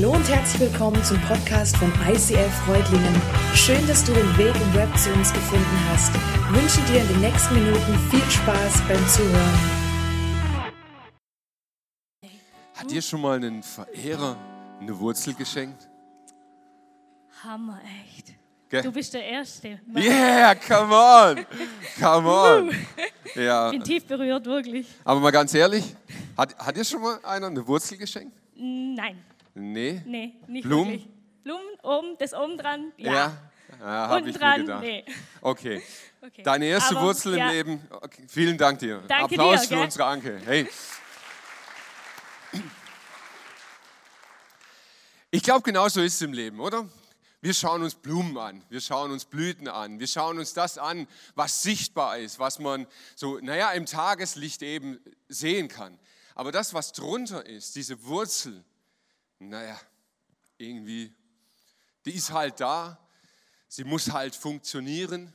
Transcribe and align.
Hallo 0.00 0.12
und 0.12 0.28
herzlich 0.28 0.70
willkommen 0.70 1.02
zum 1.02 1.20
Podcast 1.22 1.76
von 1.76 1.92
ICF 2.08 2.54
Freudlingen. 2.64 3.20
Schön, 3.52 3.84
dass 3.88 4.04
du 4.04 4.12
den 4.12 4.38
Weg 4.38 4.54
im 4.54 4.74
Web 4.74 4.96
zu 4.96 5.12
uns 5.12 5.32
gefunden 5.32 5.88
hast. 5.90 6.14
Ich 6.14 6.62
wünsche 6.62 6.80
dir 6.92 7.00
in 7.00 7.08
den 7.08 7.20
nächsten 7.20 7.54
Minuten 7.54 7.98
viel 8.08 8.30
Spaß 8.30 8.80
beim 8.86 9.08
Zuhören. 9.08 9.58
Hat 12.76 12.88
dir 12.88 13.02
schon 13.02 13.20
mal 13.20 13.38
einen 13.38 13.60
Verehrer 13.60 14.36
eine 14.80 14.96
Wurzel 15.00 15.34
geschenkt? 15.34 15.88
Hammer, 17.42 17.80
echt. 18.06 18.34
Gell? 18.68 18.82
Du 18.82 18.92
bist 18.92 19.12
der 19.14 19.24
Erste. 19.24 19.80
Yeah, 19.96 20.54
come 20.54 20.94
on, 20.94 21.44
come 22.00 22.28
on. 22.28 22.70
Ja, 23.34 23.72
Ich 23.72 23.72
bin 23.72 23.82
tief 23.82 24.04
berührt, 24.04 24.46
wirklich. 24.46 24.86
aber 25.04 25.18
mal 25.18 25.32
ganz 25.32 25.52
ehrlich, 25.54 25.92
hat, 26.36 26.56
hat 26.56 26.76
dir 26.76 26.84
schon 26.84 27.02
mal 27.02 27.18
einer 27.24 27.48
eine 27.48 27.66
Wurzel 27.66 27.98
geschenkt? 27.98 28.36
Nein, 28.54 29.24
Nee. 29.58 30.02
nee, 30.06 30.34
nicht 30.46 30.64
Blumen? 30.64 30.92
wirklich. 30.92 31.08
Blumen, 31.42 31.80
oben, 31.82 32.16
das 32.18 32.34
oben 32.34 32.56
dran, 32.56 32.92
ja. 32.96 33.12
Ja, 33.12 33.32
ja 33.80 33.86
habe 34.08 34.28
ich 34.30 34.36
dran, 34.36 34.60
gedacht. 34.60 34.82
nee. 34.82 35.04
Okay. 35.40 35.82
Okay. 36.20 36.42
Deine 36.42 36.66
erste 36.66 36.96
Aber, 36.96 37.06
Wurzel 37.06 37.34
im 37.34 37.38
ja, 37.38 37.50
Leben. 37.52 37.80
Okay. 37.90 38.24
Vielen 38.26 38.58
Dank 38.58 38.80
dir. 38.80 39.04
Danke 39.06 39.36
Applaus 39.36 39.60
dir, 39.60 39.68
für 39.68 39.74
gell? 39.76 39.84
unsere 39.84 40.04
Anke. 40.04 40.40
Hey. 40.44 40.68
Ich 45.30 45.44
glaube, 45.44 45.62
genauso 45.62 46.00
ist 46.00 46.14
es 46.14 46.22
im 46.22 46.32
Leben, 46.32 46.58
oder? 46.58 46.88
Wir 47.40 47.54
schauen 47.54 47.82
uns 47.82 47.94
Blumen 47.94 48.36
an, 48.36 48.64
wir 48.68 48.80
schauen 48.80 49.12
uns 49.12 49.26
Blüten 49.26 49.68
an, 49.68 50.00
wir 50.00 50.08
schauen 50.08 50.40
uns 50.40 50.54
das 50.54 50.76
an, 50.76 51.06
was 51.36 51.62
sichtbar 51.62 52.18
ist, 52.18 52.40
was 52.40 52.58
man 52.58 52.86
so, 53.14 53.38
naja, 53.38 53.70
im 53.70 53.86
Tageslicht 53.86 54.60
eben 54.62 54.98
sehen 55.28 55.68
kann. 55.68 56.00
Aber 56.34 56.50
das, 56.50 56.74
was 56.74 56.92
drunter 56.92 57.46
ist, 57.46 57.76
diese 57.76 58.04
Wurzel, 58.04 58.64
naja, 59.38 59.80
irgendwie, 60.56 61.14
die 62.04 62.12
ist 62.12 62.32
halt 62.32 62.60
da, 62.60 62.98
sie 63.68 63.84
muss 63.84 64.12
halt 64.12 64.34
funktionieren, 64.34 65.32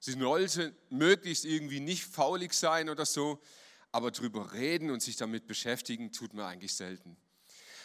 sie 0.00 0.12
sollte 0.12 0.74
möglichst 0.90 1.44
irgendwie 1.44 1.80
nicht 1.80 2.04
faulig 2.04 2.54
sein 2.54 2.88
oder 2.88 3.06
so, 3.06 3.40
aber 3.90 4.10
drüber 4.10 4.52
reden 4.52 4.90
und 4.90 5.02
sich 5.02 5.16
damit 5.16 5.46
beschäftigen, 5.46 6.12
tut 6.12 6.32
man 6.32 6.46
eigentlich 6.46 6.74
selten. 6.74 7.16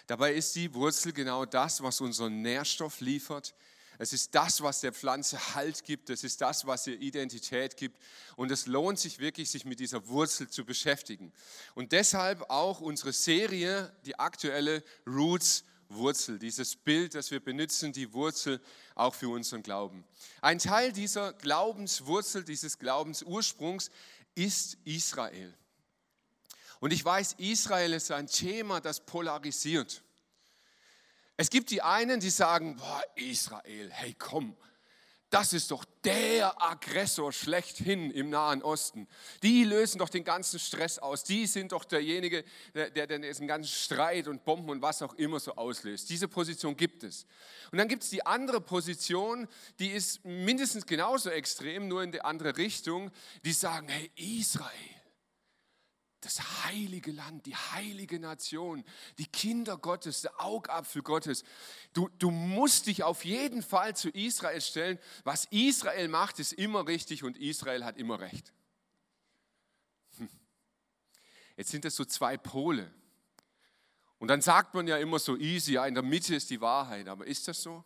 Dabei 0.08 0.34
ist 0.34 0.56
die 0.56 0.74
Wurzel 0.74 1.12
genau 1.12 1.46
das, 1.46 1.84
was 1.84 2.00
unseren 2.00 2.42
Nährstoff 2.42 3.02
liefert. 3.02 3.54
Es 3.98 4.14
ist 4.14 4.36
das, 4.36 4.62
was 4.62 4.82
der 4.82 4.94
Pflanze 4.94 5.56
Halt 5.56 5.84
gibt. 5.84 6.10
Es 6.10 6.24
ist 6.24 6.42
das, 6.42 6.68
was 6.68 6.88
ihr 6.88 7.00
Identität 7.00 7.78
gibt. 7.78 7.98
Und 8.36 8.52
es 8.52 8.68
lohnt 8.68 9.00
sich 9.00 9.20
wirklich, 9.20 9.50
sich 9.50 9.66
mit 9.66 9.80
dieser 9.80 10.08
Wurzel 10.08 10.50
zu 10.50 10.66
beschäftigen. 10.66 11.34
Und 11.76 11.92
deshalb 11.92 12.50
auch 12.50 12.80
unsere 12.82 13.14
Serie, 13.14 13.92
die 14.06 14.20
aktuelle 14.20 14.84
Roots 15.08 15.64
Wurzel, 15.90 16.38
dieses 16.38 16.76
Bild, 16.76 17.16
das 17.16 17.32
wir 17.32 17.40
benutzen, 17.40 17.94
die 17.94 18.12
Wurzel 18.14 18.62
auch 18.96 19.16
für 19.16 19.30
unseren 19.30 19.64
Glauben. 19.64 20.04
Ein 20.42 20.60
Teil 20.60 20.92
dieser 20.92 21.34
Glaubenswurzel, 21.34 22.44
dieses 22.44 22.78
Glaubensursprungs 22.78 23.90
ist 24.36 24.78
Israel. 24.84 25.54
Und 26.80 26.92
ich 26.92 27.04
weiß, 27.04 27.36
Israel 27.38 27.94
ist 27.94 28.12
ein 28.12 28.28
Thema, 28.28 28.82
das 28.82 29.00
polarisiert. 29.06 30.04
Es 31.38 31.50
gibt 31.50 31.70
die 31.70 31.82
einen, 31.82 32.20
die 32.20 32.32
sagen, 32.32 32.76
boah, 32.78 33.04
Israel, 33.16 33.92
hey 33.92 34.16
komm, 34.18 34.58
das 35.30 35.52
ist 35.52 35.72
doch 35.72 35.84
der 36.06 36.62
Aggressor 36.62 37.34
schlechthin 37.34 38.12
im 38.12 38.30
Nahen 38.30 38.64
Osten. 38.64 39.10
Die 39.44 39.66
lösen 39.66 40.00
doch 40.00 40.08
den 40.08 40.24
ganzen 40.24 40.58
Stress 40.58 41.00
aus. 41.00 41.26
Die 41.26 41.46
sind 41.48 41.74
doch 41.74 41.84
derjenige, 41.84 42.46
der, 42.74 43.08
diesen 43.20 43.46
ganzen 43.46 43.70
Streit 43.70 44.30
und 44.30 44.46
Bomben 44.46 44.70
und 44.70 44.82
was 44.82 45.02
auch 45.02 45.14
immer 45.16 45.42
so 45.42 45.54
auslöst. 45.56 46.10
Diese 46.10 46.30
Position 46.30 46.78
gibt 46.78 47.04
es. 47.04 47.26
Und 47.72 47.78
dann 47.78 47.90
gibt 47.90 48.04
es 48.04 48.10
die 48.10 48.26
andere 48.26 48.62
Position, 48.62 49.50
die 49.80 49.90
ist 49.90 50.24
mindestens 50.24 50.86
genauso 50.86 51.30
extrem, 51.30 51.90
nur 51.90 52.04
in 52.04 52.14
die 52.14 52.22
andere 52.22 52.56
Richtung. 52.56 53.12
Die 53.44 53.52
sagen, 53.52 53.90
hey 53.90 54.10
Israel, 54.16 54.72
das 56.28 56.66
heilige 56.66 57.12
Land, 57.12 57.46
die 57.46 57.56
heilige 57.56 58.20
Nation, 58.20 58.84
die 59.18 59.28
Kinder 59.28 59.78
Gottes, 59.78 60.22
der 60.22 60.42
Augapfel 60.42 61.02
Gottes. 61.02 61.46
Du, 61.94 62.10
du 62.20 62.32
musst 62.32 62.88
dich 62.88 63.04
auf 63.04 63.24
jeden 63.24 63.64
Fall 63.64 63.96
zu 63.96 64.10
Israel 64.10 64.60
stellen. 64.60 65.00
Was 65.24 65.46
Israel 65.46 66.10
macht, 66.10 66.40
ist 66.40 66.52
immer 66.52 66.86
richtig 66.86 67.24
und 67.24 67.38
Israel 67.38 67.86
hat 67.86 67.98
immer 67.98 68.20
recht. 68.20 68.52
Hm. 70.18 70.30
Jetzt 71.56 71.72
sind 71.72 71.86
das 71.86 71.96
so 71.96 72.04
zwei 72.04 72.36
Pole. 72.36 72.94
Und 74.18 74.28
dann 74.28 74.42
sagt 74.42 74.74
man 74.74 74.86
ja 74.86 74.98
immer 74.98 75.20
so 75.20 75.38
easy, 75.38 75.74
ja, 75.74 75.86
in 75.86 75.94
der 75.94 76.04
Mitte 76.04 76.36
ist 76.36 76.50
die 76.50 76.60
Wahrheit. 76.60 77.08
Aber 77.08 77.26
ist 77.26 77.48
das 77.48 77.62
so? 77.62 77.86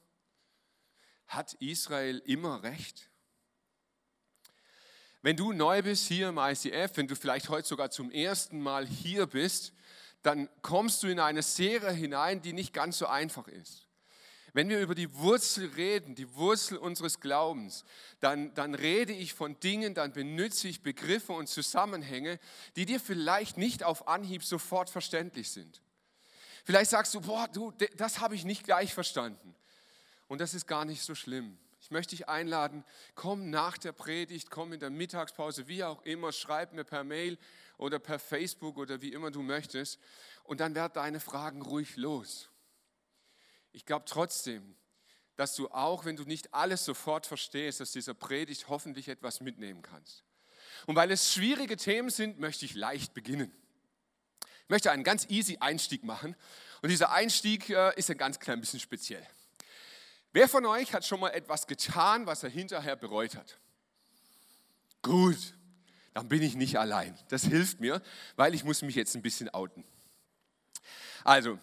Hat 1.28 1.54
Israel 1.56 2.18
immer 2.26 2.64
recht? 2.64 3.11
Wenn 5.22 5.38
du 5.38 5.54
neu 5.54 5.84
bist 5.84 6.08
hier 6.08 6.30
im 6.30 6.40
ICF, 6.40 6.98
wenn 6.98 7.08
du 7.08 7.16
vielleicht 7.16 7.50
heute 7.50 7.68
sogar 7.68 7.92
zum 7.92 8.10
ersten 8.10 8.60
Mal 8.60 8.88
hier 8.88 9.28
bist, 9.28 9.74
dann 10.24 10.50
kommst 10.62 11.04
du 11.04 11.08
in 11.08 11.20
eine 11.20 11.44
Serie 11.44 11.92
hinein, 11.92 12.42
die 12.42 12.54
nicht 12.54 12.74
ganz 12.74 12.98
so 12.98 13.08
einfach 13.08 13.48
ist. 13.48 13.88
Wenn 14.54 14.68
wir 14.68 14.82
über 14.82 14.96
die 14.96 15.14
Wurzel 15.16 15.68
reden, 15.76 16.16
die 16.16 16.34
Wurzel 16.36 16.78
unseres 16.78 17.20
Glaubens, 17.20 17.86
dann, 18.20 18.54
dann 18.54 18.76
rede 18.76 19.14
ich 19.14 19.34
von 19.34 19.58
Dingen, 19.60 19.94
dann 19.94 20.12
benütze 20.12 20.68
ich 20.68 20.84
Begriffe 20.84 21.34
und 21.34 21.48
Zusammenhänge, 21.48 22.38
die 22.76 22.86
dir 22.86 23.00
vielleicht 23.00 23.58
nicht 23.58 23.84
auf 23.84 24.08
Anhieb 24.08 24.44
sofort 24.44 24.90
verständlich 24.90 25.52
sind. 25.52 25.82
Vielleicht 26.66 26.92
sagst 26.92 27.14
du, 27.14 27.22
boah, 27.22 27.48
du, 27.48 27.72
das 27.96 28.20
habe 28.20 28.36
ich 28.36 28.44
nicht 28.44 28.64
gleich 28.64 28.94
verstanden. 28.94 29.56
Und 30.28 30.42
das 30.42 30.54
ist 30.54 30.68
gar 30.68 30.84
nicht 30.84 31.02
so 31.02 31.16
schlimm. 31.16 31.58
Ich 31.92 31.94
möchte 31.94 32.16
dich 32.16 32.30
einladen, 32.30 32.86
komm 33.16 33.50
nach 33.50 33.78
der 33.78 33.92
Predigt, 33.92 34.50
komm 34.50 34.72
in 34.72 34.80
der 34.80 34.90
Mittagspause, 34.90 35.68
wie 35.68 35.84
auch 35.84 36.02
immer, 36.04 36.32
schreib 36.32 36.72
mir 36.72 36.86
per 36.86 37.04
Mail 37.04 37.38
oder 37.78 38.00
per 38.00 38.18
Facebook 38.18 38.78
oder 38.78 39.02
wie 39.02 39.12
immer 39.12 39.30
du 39.30 39.42
möchtest. 39.42 40.00
Und 40.46 40.62
dann 40.62 40.74
werd 40.74 40.96
deine 40.96 41.20
Fragen 41.20 41.62
ruhig 41.62 41.98
los. 41.98 42.50
Ich 43.74 43.86
glaube 43.86 44.06
trotzdem, 44.08 44.78
dass 45.36 45.54
du 45.54 45.68
auch, 45.68 46.06
wenn 46.06 46.16
du 46.16 46.24
nicht 46.24 46.54
alles 46.54 46.86
sofort 46.86 47.28
verstehst, 47.28 47.82
aus 47.82 47.92
dieser 47.92 48.14
Predigt 48.14 48.70
hoffentlich 48.70 49.10
etwas 49.10 49.42
mitnehmen 49.42 49.82
kannst. 49.82 50.24
Und 50.86 50.96
weil 50.96 51.12
es 51.12 51.34
schwierige 51.34 51.76
Themen 51.76 52.10
sind, 52.10 52.40
möchte 52.40 52.64
ich 52.64 52.74
leicht 52.74 53.14
beginnen. 53.14 53.52
Ich 54.64 54.70
möchte 54.70 54.92
einen 54.92 55.04
ganz 55.04 55.26
easy 55.28 55.58
Einstieg 55.60 56.06
machen. 56.06 56.38
Und 56.82 56.88
dieser 56.88 57.12
Einstieg 57.12 57.70
äh, 57.70 57.92
ist 57.98 58.10
ein 58.10 58.18
ganz 58.18 58.40
klein 58.40 58.62
bisschen 58.62 58.80
speziell. 58.80 59.28
Wer 60.34 60.48
von 60.48 60.66
euch 60.66 60.94
hat 60.94 61.06
schon 61.06 61.20
mal 61.20 61.30
etwas 61.30 61.68
getan, 61.68 62.26
was 62.26 62.44
er 62.44 62.50
hinterher 62.50 62.96
bereut 62.96 63.36
hat? 63.36 63.60
Gut, 65.02 65.56
dann 66.14 66.30
bin 66.30 66.42
ich 66.42 66.56
nicht 66.56 66.78
allein. 66.80 67.18
Das 67.30 67.44
hilft 67.44 67.80
mir, 67.80 68.02
weil 68.36 68.54
ich 68.54 68.64
muss 68.64 68.82
mich 68.82 68.96
jetzt 68.96 69.16
ein 69.16 69.22
bisschen 69.22 69.50
outen. 69.50 69.84
Also, 71.24 71.60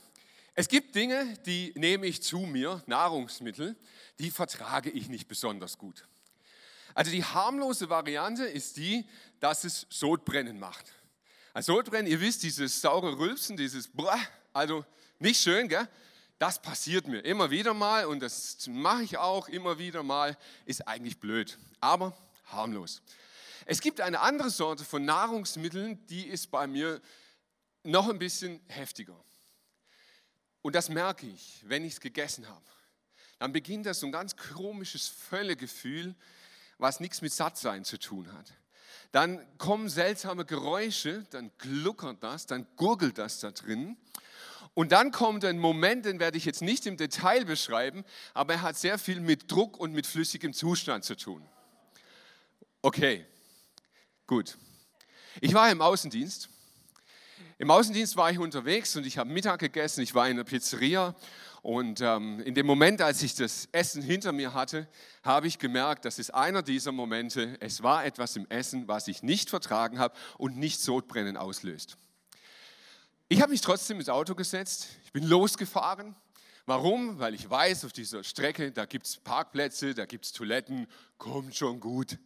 es 0.55 0.69
gibt 0.69 0.95
Dinge, 0.95 1.35
die 1.47 1.73
nehme 1.77 2.07
ich 2.07 2.23
zu 2.23 2.41
mir, 2.41 2.83
Nahrungsmittel, 2.87 3.77
die 4.19 4.31
vertrage 4.31 4.91
ich 4.91 5.09
nicht 5.09 5.29
besonders 5.29 5.79
gut. 5.79 6.07
Also 6.95 7.13
die 7.13 7.25
harmlose 7.25 7.89
Variante 7.89 8.45
ist 8.45 8.77
die, 8.77 9.09
dass 9.39 9.63
es 9.63 9.87
Sodbrennen 9.89 10.59
macht. 10.59 10.93
Also 11.53 11.75
Sodbrennen, 11.75 12.11
ihr 12.11 12.21
wisst, 12.21 12.43
dieses 12.43 12.81
saure 12.81 13.19
Rülpsen, 13.19 13.57
dieses 13.57 13.87
Brah, 13.87 14.19
also 14.53 14.85
nicht 15.21 15.41
schön, 15.41 15.69
gell? 15.69 15.89
Das 16.39 16.63
passiert 16.63 17.09
mir 17.09 17.21
immer 17.25 17.51
wieder 17.51 17.75
mal 17.75 18.07
und 18.07 18.21
das 18.21 18.67
mache 18.69 19.03
ich 19.03 19.19
auch 19.19 19.49
immer 19.49 19.79
wieder 19.79 20.03
mal, 20.03 20.37
ist 20.67 20.87
eigentlich 20.87 21.19
blöd, 21.19 21.59
aber 21.81 22.17
harmlos. 22.47 23.03
Es 23.67 23.81
gibt 23.81 24.01
eine 24.01 24.21
andere 24.21 24.51
Sorte 24.51 24.85
von 24.85 25.05
Nahrungsmitteln, 25.05 26.07
die 26.07 26.27
ist 26.27 26.51
bei 26.51 26.67
mir 26.67 27.03
noch 27.83 28.09
ein 28.09 28.19
bisschen 28.19 28.61
heftiger. 28.69 29.19
Und 30.63 30.75
das 30.75 30.89
merke 30.89 31.27
ich, 31.27 31.63
wenn 31.67 31.85
ich 31.85 31.95
es 31.95 32.01
gegessen 32.01 32.49
habe. 32.49 32.65
Dann 33.39 33.53
beginnt 33.53 33.87
das 33.87 34.01
so 34.01 34.07
ein 34.07 34.13
ganz 34.13 34.37
komisches 34.37 35.09
Völlegefühl, 35.09 36.15
was 36.79 37.01
nichts 37.01 37.21
mit 37.21 37.33
Sattsein 37.33 37.85
zu 37.85 37.99
tun 37.99 38.33
hat. 38.33 38.53
Dann 39.13 39.47
kommen 39.59 39.89
seltsame 39.89 40.45
Geräusche, 40.45 41.25
dann 41.31 41.51
gluckert 41.59 42.23
das, 42.23 42.47
dann 42.47 42.67
gurgelt 42.77 43.19
das 43.19 43.41
da 43.41 43.51
drin. 43.51 43.97
Und 44.79 44.93
dann 44.93 45.11
kommt 45.11 45.45
ein 45.45 45.59
Moment, 45.59 46.05
den 46.05 46.21
werde 46.21 46.39
ich 46.39 46.45
jetzt 46.45 46.63
nicht 46.63 46.87
im 46.87 46.97
Detail 46.97 47.45
beschreiben, 47.45 48.05
aber 48.33 48.53
er 48.53 48.63
hat 48.63 48.79
sehr 48.79 48.97
viel 48.97 49.19
mit 49.19 49.51
Druck 49.51 49.77
und 49.77 49.93
mit 49.93 50.07
flüssigem 50.07 50.53
Zustand 50.53 51.03
zu 51.03 51.17
tun. 51.17 51.45
Okay, 52.81 53.27
gut. 54.29 54.57
Ich 55.41 55.53
war 55.53 55.69
im 55.73 55.83
Außendienst. 55.83 56.49
Im 57.59 57.73
Außendienst 57.73 58.17
war 58.17 58.31
ich 58.31 58.39
unterwegs 58.39 58.95
und 58.95 59.05
ich 59.05 59.19
habe 59.19 59.29
Mittag 59.29 59.59
gegessen. 59.59 60.01
Ich 60.01 60.15
war 60.15 60.29
in 60.29 60.35
einer 60.35 60.45
Pizzeria 60.45 61.17
und 61.63 62.01
ähm, 62.01 62.39
in 62.39 62.55
dem 62.55 62.67
Moment, 62.67 63.03
als 63.03 63.21
ich 63.25 63.35
das 63.35 63.69
Essen 63.73 64.01
hinter 64.01 64.31
mir 64.31 64.55
hatte, 64.55 64.87
habe 65.25 65.49
ich 65.49 65.59
gemerkt, 65.59 66.05
das 66.05 66.21
ist 66.21 66.33
einer 66.33 66.63
dieser 66.63 66.93
Momente. 66.93 67.57
Es 67.59 67.83
war 67.83 68.05
etwas 68.05 68.37
im 68.37 68.47
Essen, 68.49 68.87
was 68.87 69.09
ich 69.09 69.25
nicht 69.25 69.51
vertragen 69.51 69.99
habe 69.99 70.15
und 70.37 70.57
nicht 70.57 70.81
Sodbrennen 70.81 71.37
auslöst. 71.37 71.97
Ich 73.29 73.41
habe 73.43 73.53
mich 73.53 73.61
trotzdem 73.61 73.99
ins 73.99 74.09
Auto 74.09 74.35
gesetzt, 74.35 74.89
ich 75.05 75.13
bin 75.13 75.25
losgefahren, 75.25 76.17
Warum? 76.69 77.19
Weil 77.19 77.33
ich 77.33 77.49
weiß, 77.49 77.87
auf 77.87 77.95
dieser 77.95 78.23
Strecke, 78.23 78.71
da 78.71 78.85
gibt 78.85 79.07
es 79.07 79.17
Parkplätze, 79.17 79.95
da 79.95 80.05
gibt 80.05 80.27
es 80.27 80.35
Toiletten, 80.35 80.87
kommt 81.17 81.57
schon 81.57 81.81
gut. 81.81 82.19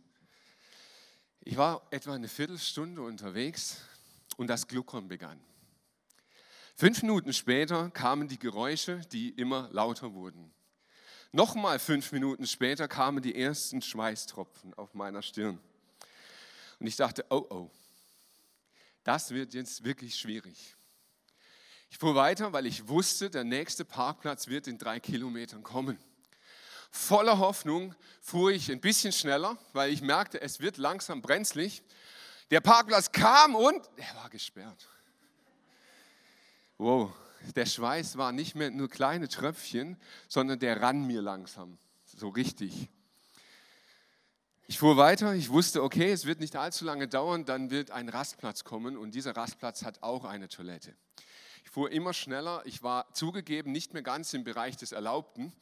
Ich 1.44 1.56
war 1.56 1.86
etwa 1.92 2.14
eine 2.14 2.26
Viertelstunde 2.26 3.02
unterwegs 3.02 3.76
und 4.36 4.48
das 4.48 4.66
Gluckern 4.66 5.06
begann. 5.06 5.38
Fünf 6.74 7.02
Minuten 7.02 7.32
später 7.32 7.88
kamen 7.90 8.26
die 8.26 8.38
Geräusche, 8.40 9.02
die 9.12 9.28
immer 9.28 9.68
lauter 9.70 10.12
wurden. 10.12 10.52
Nochmal 11.30 11.78
fünf 11.78 12.10
Minuten 12.10 12.48
später 12.48 12.88
kamen 12.88 13.22
die 13.22 13.40
ersten 13.40 13.80
Schweißtropfen 13.80 14.74
auf 14.74 14.92
meiner 14.94 15.22
Stirn. 15.22 15.60
Und 16.80 16.86
ich 16.88 16.96
dachte, 16.96 17.24
oh 17.30 17.46
oh, 17.48 17.70
das 19.04 19.30
wird 19.30 19.54
jetzt 19.54 19.84
wirklich 19.84 20.16
schwierig. 20.16 20.74
Ich 21.92 21.98
fuhr 21.98 22.14
weiter, 22.14 22.54
weil 22.54 22.64
ich 22.64 22.88
wusste, 22.88 23.28
der 23.28 23.44
nächste 23.44 23.84
Parkplatz 23.84 24.48
wird 24.48 24.66
in 24.66 24.78
drei 24.78 24.98
Kilometern 24.98 25.62
kommen. 25.62 25.98
Voller 26.90 27.36
Hoffnung 27.38 27.94
fuhr 28.22 28.50
ich 28.50 28.72
ein 28.72 28.80
bisschen 28.80 29.12
schneller, 29.12 29.58
weil 29.74 29.92
ich 29.92 30.00
merkte, 30.00 30.40
es 30.40 30.60
wird 30.60 30.78
langsam 30.78 31.20
brenzlig. 31.20 31.82
Der 32.50 32.62
Parkplatz 32.62 33.12
kam 33.12 33.54
und 33.54 33.90
er 33.96 34.16
war 34.16 34.30
gesperrt. 34.30 34.88
Wow, 36.78 37.12
der 37.54 37.66
Schweiß 37.66 38.16
war 38.16 38.32
nicht 38.32 38.54
mehr 38.54 38.70
nur 38.70 38.88
kleine 38.88 39.28
Tröpfchen, 39.28 39.98
sondern 40.28 40.58
der 40.60 40.80
rann 40.80 41.06
mir 41.06 41.20
langsam, 41.20 41.76
so 42.06 42.30
richtig. 42.30 42.88
Ich 44.66 44.78
fuhr 44.78 44.96
weiter, 44.96 45.34
ich 45.34 45.50
wusste, 45.50 45.82
okay, 45.82 46.10
es 46.10 46.24
wird 46.24 46.40
nicht 46.40 46.56
allzu 46.56 46.86
lange 46.86 47.06
dauern, 47.06 47.44
dann 47.44 47.70
wird 47.70 47.90
ein 47.90 48.08
Rastplatz 48.08 48.64
kommen 48.64 48.96
und 48.96 49.14
dieser 49.14 49.36
Rastplatz 49.36 49.84
hat 49.84 50.02
auch 50.02 50.24
eine 50.24 50.48
Toilette. 50.48 50.96
Ich 51.64 51.70
fuhr 51.70 51.90
immer 51.90 52.12
schneller, 52.12 52.62
ich 52.64 52.82
war 52.82 53.12
zugegeben 53.14 53.72
nicht 53.72 53.92
mehr 53.92 54.02
ganz 54.02 54.34
im 54.34 54.44
Bereich 54.44 54.76
des 54.76 54.92
Erlaubten, 54.92 55.52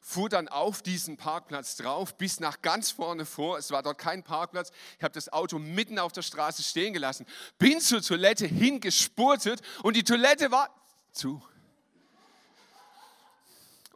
fuhr 0.00 0.28
dann 0.28 0.48
auf 0.48 0.82
diesen 0.82 1.16
Parkplatz 1.16 1.76
drauf, 1.76 2.18
bis 2.18 2.38
nach 2.38 2.60
ganz 2.60 2.90
vorne 2.90 3.24
vor. 3.24 3.56
Es 3.56 3.70
war 3.70 3.82
dort 3.82 3.96
kein 3.96 4.22
Parkplatz. 4.22 4.70
Ich 4.98 5.02
habe 5.02 5.14
das 5.14 5.32
Auto 5.32 5.58
mitten 5.58 5.98
auf 5.98 6.12
der 6.12 6.22
Straße 6.22 6.62
stehen 6.62 6.92
gelassen, 6.92 7.24
bin 7.58 7.80
zur 7.80 8.02
Toilette 8.02 8.46
hingespurtet 8.46 9.62
und 9.82 9.96
die 9.96 10.04
Toilette 10.04 10.50
war 10.50 10.68
zu. 11.12 11.42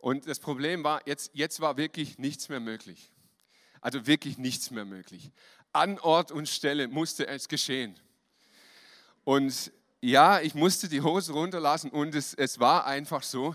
Und 0.01 0.27
das 0.27 0.39
Problem 0.39 0.85
war, 0.85 1.07
jetzt, 1.07 1.33
jetzt 1.35 1.61
war 1.61 1.77
wirklich 1.77 2.19
nichts 2.19 2.49
mehr 2.49 2.61
möglich. 2.61 3.13
Also 3.81 4.07
wirklich 4.07 4.39
nichts 4.39 4.71
mehr 4.71 4.85
möglich. 4.85 5.31
An 5.73 5.99
Ort 5.99 6.33
und 6.33 6.49
Stelle 6.49 6.89
musste 6.89 7.27
es 7.27 7.49
geschehen. 7.49 7.99
Und 9.25 9.73
ja, 10.00 10.41
ich 10.41 10.55
musste 10.55 10.89
die 10.89 11.00
Hose 11.00 11.33
runterlassen 11.33 11.91
und 11.91 12.15
es, 12.15 12.35
es 12.35 12.59
war 12.59 12.87
einfach 12.87 13.23
so. 13.23 13.55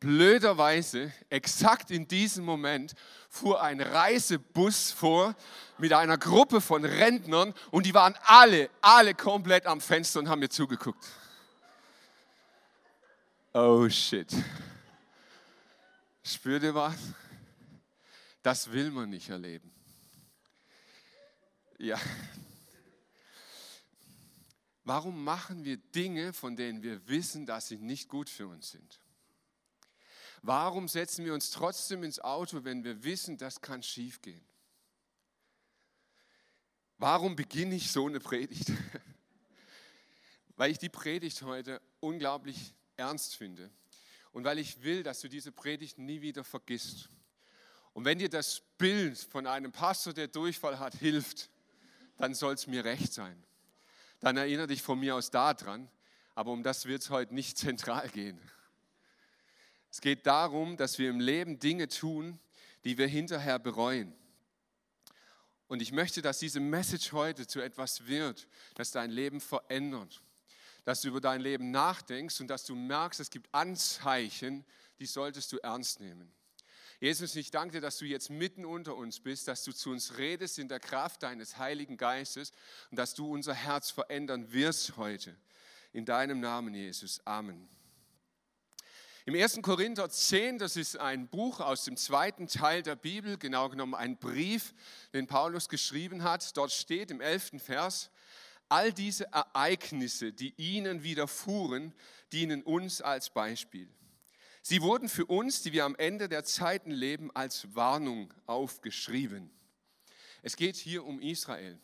Blöderweise, 0.00 1.12
exakt 1.30 1.92
in 1.92 2.08
diesem 2.08 2.44
Moment, 2.44 2.94
fuhr 3.28 3.62
ein 3.62 3.80
Reisebus 3.80 4.90
vor 4.90 5.36
mit 5.78 5.92
einer 5.92 6.18
Gruppe 6.18 6.60
von 6.60 6.84
Rentnern 6.84 7.54
und 7.70 7.86
die 7.86 7.94
waren 7.94 8.16
alle, 8.24 8.68
alle 8.80 9.14
komplett 9.14 9.64
am 9.66 9.80
Fenster 9.80 10.18
und 10.18 10.28
haben 10.28 10.40
mir 10.40 10.48
zugeguckt. 10.48 11.04
Oh 13.54 13.88
shit. 13.88 14.34
Spürt 16.24 16.64
ihr 16.64 16.74
was? 16.74 16.96
Das 18.42 18.72
will 18.72 18.90
man 18.90 19.10
nicht 19.10 19.28
erleben. 19.28 19.70
Ja. 21.78 21.98
Warum 24.84 25.22
machen 25.22 25.64
wir 25.64 25.76
Dinge, 25.76 26.32
von 26.32 26.56
denen 26.56 26.82
wir 26.82 27.06
wissen, 27.08 27.46
dass 27.46 27.68
sie 27.68 27.78
nicht 27.78 28.08
gut 28.08 28.28
für 28.28 28.48
uns 28.48 28.70
sind? 28.70 29.00
Warum 30.42 30.88
setzen 30.88 31.24
wir 31.24 31.34
uns 31.34 31.50
trotzdem 31.50 32.02
ins 32.02 32.18
Auto, 32.18 32.64
wenn 32.64 32.82
wir 32.82 33.04
wissen, 33.04 33.38
das 33.38 33.60
kann 33.60 33.82
schiefgehen? 33.82 34.44
Warum 36.98 37.36
beginne 37.36 37.76
ich 37.76 37.92
so 37.92 38.08
eine 38.08 38.18
Predigt? 38.18 38.72
Weil 40.56 40.72
ich 40.72 40.78
die 40.78 40.88
Predigt 40.88 41.42
heute 41.42 41.80
unglaublich 42.00 42.74
ernst 42.96 43.36
finde 43.36 43.70
und 44.32 44.44
weil 44.44 44.58
ich 44.58 44.82
will, 44.82 45.02
dass 45.02 45.20
du 45.20 45.28
diese 45.28 45.52
Predigt 45.52 45.98
nie 45.98 46.20
wieder 46.20 46.44
vergisst. 46.44 47.08
Und 47.92 48.04
wenn 48.04 48.18
dir 48.18 48.28
das 48.28 48.62
Bild 48.78 49.18
von 49.18 49.46
einem 49.46 49.72
Pastor, 49.72 50.12
der 50.12 50.28
Durchfall 50.28 50.78
hat, 50.78 50.94
hilft, 50.94 51.50
dann 52.16 52.34
soll 52.34 52.54
es 52.54 52.66
mir 52.66 52.84
recht 52.84 53.12
sein. 53.12 53.42
Dann 54.22 54.38
erinnere 54.38 54.68
dich 54.68 54.80
von 54.80 54.98
mir 54.98 55.14
aus 55.14 55.30
daran, 55.30 55.90
aber 56.34 56.52
um 56.52 56.62
das 56.62 56.86
wird 56.86 57.02
es 57.02 57.10
heute 57.10 57.34
nicht 57.34 57.58
zentral 57.58 58.08
gehen. 58.08 58.40
Es 59.90 60.00
geht 60.00 60.26
darum, 60.26 60.78
dass 60.78 60.98
wir 60.98 61.10
im 61.10 61.20
Leben 61.20 61.58
Dinge 61.58 61.88
tun, 61.88 62.40
die 62.84 62.96
wir 62.96 63.06
hinterher 63.06 63.58
bereuen. 63.58 64.14
Und 65.68 65.82
ich 65.82 65.92
möchte, 65.92 66.22
dass 66.22 66.38
diese 66.38 66.60
Message 66.60 67.12
heute 67.12 67.46
zu 67.46 67.60
etwas 67.60 68.06
wird, 68.06 68.48
das 68.74 68.90
dein 68.90 69.10
Leben 69.10 69.42
verändert 69.42 70.22
dass 70.84 71.02
du 71.02 71.08
über 71.08 71.20
dein 71.20 71.40
Leben 71.40 71.70
nachdenkst 71.70 72.40
und 72.40 72.48
dass 72.48 72.64
du 72.64 72.74
merkst, 72.74 73.20
es 73.20 73.30
gibt 73.30 73.52
Anzeichen, 73.54 74.64
die 74.98 75.06
solltest 75.06 75.52
du 75.52 75.58
ernst 75.58 76.00
nehmen. 76.00 76.32
Jesus, 77.02 77.34
ich 77.34 77.50
danke 77.50 77.72
dir, 77.72 77.80
dass 77.80 77.98
du 77.98 78.04
jetzt 78.04 78.30
mitten 78.30 78.64
unter 78.64 78.94
uns 78.94 79.18
bist, 79.18 79.48
dass 79.48 79.64
du 79.64 79.72
zu 79.72 79.90
uns 79.90 80.18
redest 80.18 80.60
in 80.60 80.68
der 80.68 80.78
Kraft 80.78 81.24
deines 81.24 81.58
Heiligen 81.58 81.96
Geistes 81.96 82.52
und 82.92 82.96
dass 82.96 83.12
du 83.12 83.28
unser 83.28 83.54
Herz 83.54 83.90
verändern 83.90 84.52
wirst 84.52 84.96
heute. 84.96 85.34
In 85.92 86.04
deinem 86.04 86.38
Namen, 86.38 86.76
Jesus. 86.76 87.20
Amen. 87.26 87.68
Im 89.26 89.34
1. 89.34 89.62
Korinther 89.62 90.10
10, 90.10 90.58
das 90.58 90.76
ist 90.76 90.96
ein 90.96 91.26
Buch 91.26 91.58
aus 91.58 91.86
dem 91.86 91.96
zweiten 91.96 92.46
Teil 92.46 92.84
der 92.84 92.94
Bibel, 92.94 93.36
genau 93.36 93.68
genommen 93.68 93.96
ein 93.96 94.16
Brief, 94.16 94.72
den 95.12 95.26
Paulus 95.26 95.68
geschrieben 95.68 96.22
hat. 96.22 96.56
Dort 96.56 96.70
steht 96.70 97.10
im 97.10 97.20
11. 97.20 97.54
Vers, 97.58 98.12
All 98.68 98.92
diese 98.92 99.24
Ereignisse, 99.32 100.32
die 100.32 100.54
ihnen 100.56 101.02
widerfuhren, 101.02 101.94
dienen 102.30 102.62
uns 102.62 103.02
als 103.02 103.28
Beispiel. 103.28 103.92
Sie 104.64 104.80
wurden 104.80 105.08
für 105.08 105.26
uns, 105.26 105.62
die 105.62 105.72
wir 105.72 105.84
am 105.84 105.96
Ende 105.96 106.28
der 106.28 106.44
Zeiten 106.44 106.92
leben, 106.92 107.34
als 107.34 107.74
Warnung 107.74 108.32
aufgeschrieben. 108.46 109.50
Es 110.42 110.56
geht 110.56 110.76
hier 110.76 111.04
um 111.04 111.20
Israel. 111.20 111.78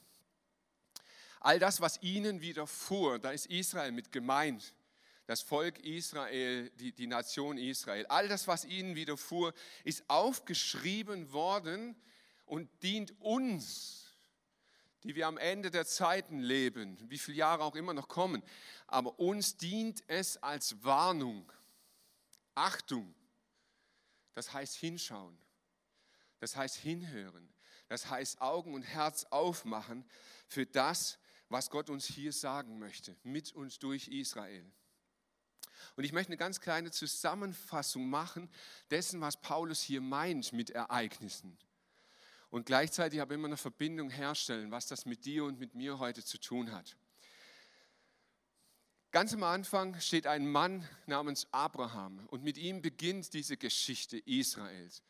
All 1.41 1.59
das, 1.59 1.81
was 1.81 2.01
ihnen 2.03 2.41
widerfuhr, 2.41 3.19
da 3.19 3.33
ist 3.33 3.47
Israel 3.47 3.91
mit 3.91 4.13
gemeint. 4.13 4.75
Das 5.27 5.43
Volk 5.43 5.81
Israel, 5.81 6.71
die, 6.71 6.93
die 6.93 7.09
Nation 7.09 7.59
Israel. 7.59 8.07
All 8.07 8.29
das, 8.29 8.47
was 8.47 8.65
ihnen 8.65 8.95
widerfuhr, 8.95 9.53
ist 9.83 10.05
aufgeschrieben 10.09 11.33
worden 11.33 11.97
und 12.47 12.71
dient 12.83 13.13
uns 13.21 14.09
die 15.05 15.15
wir 15.15 15.27
am 15.27 15.39
Ende 15.39 15.71
der 15.71 15.87
Zeiten 15.87 16.41
leben, 16.41 16.99
wie 17.09 17.19
viele 17.19 17.39
Jahre 17.39 17.63
auch 17.63 17.77
immer 17.77 17.95
noch 17.95 18.09
kommen. 18.09 18.43
Aber 18.87 19.19
uns 19.19 19.57
dient 19.57 20.03
es 20.09 20.43
als 20.43 20.83
Warnung. 20.83 21.51
Achtung, 22.59 23.15
das 24.35 24.53
heißt 24.53 24.75
hinschauen, 24.77 25.39
das 26.41 26.57
heißt 26.57 26.77
hinhören, 26.77 27.53
das 27.89 28.11
heißt 28.11 28.41
Augen 28.41 28.75
und 28.75 28.83
Herz 28.83 29.25
aufmachen 29.31 30.05
für 30.49 30.67
das, 30.67 31.19
was 31.49 31.71
Gott 31.71 31.89
uns 31.89 32.07
hier 32.07 32.33
sagen 32.33 32.79
möchte, 32.79 33.17
mit 33.23 33.53
uns 33.53 33.79
durch 33.79 34.09
Israel. 34.09 34.71
Und 35.97 36.03
ich 36.05 36.13
möchte 36.13 36.31
eine 36.31 36.37
ganz 36.37 36.61
kleine 36.61 36.91
Zusammenfassung 36.91 38.09
machen 38.11 38.51
dessen, 38.91 39.21
was 39.21 39.41
Paulus 39.41 39.81
hier 39.81 40.01
meint 40.01 40.53
mit 40.53 40.71
Ereignissen 40.71 41.57
und 42.51 42.67
gleichzeitig 42.67 43.21
aber 43.21 43.35
immer 43.35 43.47
eine 43.47 43.57
Verbindung 43.57 44.11
herstellen, 44.11 44.71
was 44.71 44.87
das 44.87 45.07
mit 45.07 45.25
dir 45.25 45.45
und 45.45 45.59
mit 45.59 45.75
mir 45.75 45.99
heute 45.99 46.25
zu 46.25 46.39
tun 46.39 46.73
hat. 46.73 46.97
Ganz 49.11 49.33
am 49.33 49.43
Anfang 49.43 49.99
steht 50.01 50.27
ein 50.27 50.47
Mann 50.47 50.87
namens 51.07 51.47
Abraham 51.51 52.27
und 52.27 52.45
mit 52.45 52.59
ihm 52.59 52.83
beginnt 52.83 53.33
diese 53.33 53.57
Geschichte 53.57 54.19
Israels. 54.19 55.03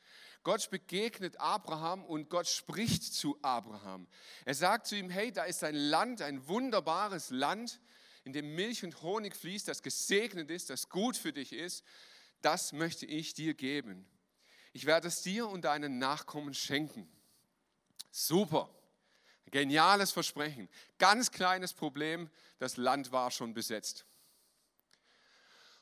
Gott 0.45 0.71
begegnet 0.71 1.41
Abraham 1.41 2.05
und 2.05 2.31
Gott 2.31 2.47
spricht 2.47 3.03
zu 3.03 3.37
Abraham. 3.43 4.07
Er 4.45 4.55
sagt 4.55 4.87
zu 4.87 4.97
ihm, 4.97 5.11
hey, 5.11 5.33
da 5.33 5.45
ist 5.45 5.65
ein 5.65 5.75
Land, 5.75 6.23
ein 6.23 6.47
wunderbares 6.47 7.31
Land, 7.31 7.81
in 8.23 8.33
dem 8.33 8.55
Milch 8.55 8.85
und 8.85 9.03
Honig 9.03 9.35
fließt, 9.35 9.67
das 9.67 9.83
gesegnet 9.83 10.49
ist, 10.49 10.71
das 10.71 10.89
gut 10.89 11.17
für 11.17 11.33
dich 11.33 11.53
ist. 11.53 11.83
Das 12.41 12.73
möchte 12.73 13.05
ich 13.05 13.35
dir 13.35 13.55
geben. 13.55 14.07
Ich 14.73 14.87
werde 14.87 15.09
es 15.09 15.23
dir 15.23 15.49
und 15.49 15.65
deinen 15.65 15.99
Nachkommen 15.99 16.55
schenken. 16.55 17.11
Super. 18.13 18.71
Geniales 19.51 20.13
Versprechen. 20.13 20.69
Ganz 20.99 21.31
kleines 21.31 21.73
Problem, 21.73 22.31
das 22.59 22.77
Land 22.77 23.13
war 23.13 23.31
schon 23.31 23.55
besetzt. 23.55 24.05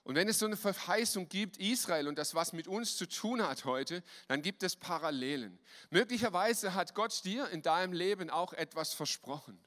Und 0.06 0.14
wenn 0.14 0.28
es 0.28 0.38
so 0.38 0.46
eine 0.46 0.56
Verheißung 0.56 1.28
gibt, 1.28 1.56
Israel 1.56 2.06
und 2.06 2.16
das, 2.16 2.36
was 2.36 2.52
mit 2.52 2.68
uns 2.68 2.96
zu 2.96 3.08
tun 3.08 3.42
hat 3.42 3.64
heute, 3.64 4.04
dann 4.28 4.40
gibt 4.40 4.62
es 4.62 4.76
Parallelen. 4.76 5.58
Möglicherweise 5.90 6.74
hat 6.74 6.94
Gott 6.94 7.24
dir 7.24 7.48
in 7.48 7.60
deinem 7.60 7.92
Leben 7.92 8.30
auch 8.30 8.52
etwas 8.52 8.92
versprochen. 8.94 9.58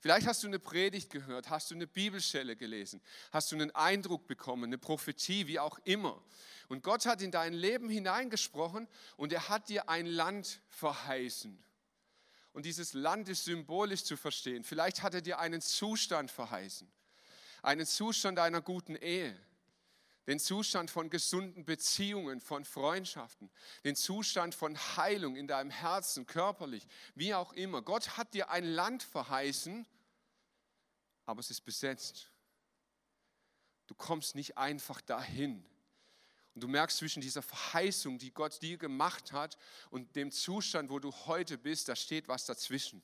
Vielleicht 0.00 0.26
hast 0.26 0.42
du 0.42 0.46
eine 0.46 0.58
Predigt 0.58 1.10
gehört, 1.10 1.50
hast 1.50 1.70
du 1.70 1.74
eine 1.74 1.86
Bibelstelle 1.86 2.56
gelesen, 2.56 3.02
hast 3.32 3.52
du 3.52 3.56
einen 3.56 3.70
Eindruck 3.72 4.26
bekommen, 4.26 4.64
eine 4.64 4.78
Prophetie, 4.78 5.46
wie 5.46 5.58
auch 5.58 5.78
immer. 5.84 6.24
Und 6.68 6.82
Gott 6.82 7.04
hat 7.04 7.20
in 7.20 7.30
dein 7.30 7.52
Leben 7.52 7.90
hineingesprochen 7.90 8.88
und 9.18 9.30
er 9.30 9.50
hat 9.50 9.68
dir 9.68 9.90
ein 9.90 10.06
Land 10.06 10.62
verheißen. 10.70 11.62
Und 12.52 12.64
dieses 12.66 12.94
Land 12.94 13.28
ist 13.28 13.44
symbolisch 13.44 14.04
zu 14.04 14.16
verstehen. 14.16 14.64
Vielleicht 14.64 15.02
hat 15.02 15.14
er 15.14 15.20
dir 15.20 15.38
einen 15.38 15.60
Zustand 15.60 16.30
verheißen, 16.30 16.90
einen 17.62 17.86
Zustand 17.86 18.38
einer 18.38 18.60
guten 18.60 18.96
Ehe, 18.96 19.38
den 20.26 20.38
Zustand 20.38 20.90
von 20.90 21.10
gesunden 21.10 21.64
Beziehungen, 21.64 22.40
von 22.40 22.64
Freundschaften, 22.64 23.50
den 23.84 23.96
Zustand 23.96 24.54
von 24.54 24.76
Heilung 24.96 25.36
in 25.36 25.46
deinem 25.46 25.70
Herzen, 25.70 26.26
körperlich, 26.26 26.86
wie 27.14 27.34
auch 27.34 27.52
immer. 27.52 27.82
Gott 27.82 28.16
hat 28.16 28.34
dir 28.34 28.50
ein 28.50 28.64
Land 28.64 29.02
verheißen, 29.02 29.86
aber 31.26 31.40
es 31.40 31.50
ist 31.50 31.62
besetzt. 31.62 32.30
Du 33.86 33.94
kommst 33.94 34.34
nicht 34.34 34.58
einfach 34.58 35.00
dahin. 35.00 35.64
Und 36.54 36.62
du 36.62 36.68
merkst 36.68 36.98
zwischen 36.98 37.20
dieser 37.20 37.42
Verheißung, 37.42 38.18
die 38.18 38.32
Gott 38.32 38.60
dir 38.62 38.76
gemacht 38.76 39.32
hat, 39.32 39.56
und 39.90 40.16
dem 40.16 40.30
Zustand, 40.30 40.90
wo 40.90 40.98
du 40.98 41.12
heute 41.26 41.58
bist, 41.58 41.88
da 41.88 41.96
steht 41.96 42.28
was 42.28 42.46
dazwischen. 42.46 43.02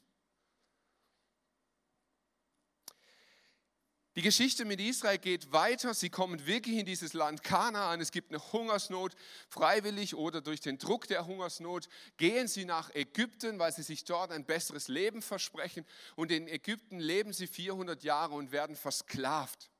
Die 4.16 4.22
Geschichte 4.22 4.64
mit 4.64 4.80
Israel 4.80 5.18
geht 5.18 5.52
weiter. 5.52 5.92
Sie 5.92 6.08
kommen 6.08 6.46
wirklich 6.46 6.78
in 6.78 6.86
dieses 6.86 7.12
Land 7.12 7.42
Kanaan. 7.42 8.00
Es 8.00 8.10
gibt 8.10 8.30
eine 8.30 8.40
Hungersnot. 8.50 9.14
Freiwillig 9.50 10.14
oder 10.14 10.40
durch 10.40 10.60
den 10.60 10.78
Druck 10.78 11.06
der 11.06 11.26
Hungersnot 11.26 11.86
gehen 12.16 12.48
sie 12.48 12.64
nach 12.64 12.88
Ägypten, 12.94 13.58
weil 13.58 13.72
sie 13.72 13.82
sich 13.82 14.04
dort 14.04 14.32
ein 14.32 14.46
besseres 14.46 14.88
Leben 14.88 15.20
versprechen. 15.20 15.84
Und 16.14 16.32
in 16.32 16.48
Ägypten 16.48 16.98
leben 16.98 17.34
sie 17.34 17.46
400 17.46 18.02
Jahre 18.04 18.34
und 18.34 18.52
werden 18.52 18.74
versklavt. 18.74 19.70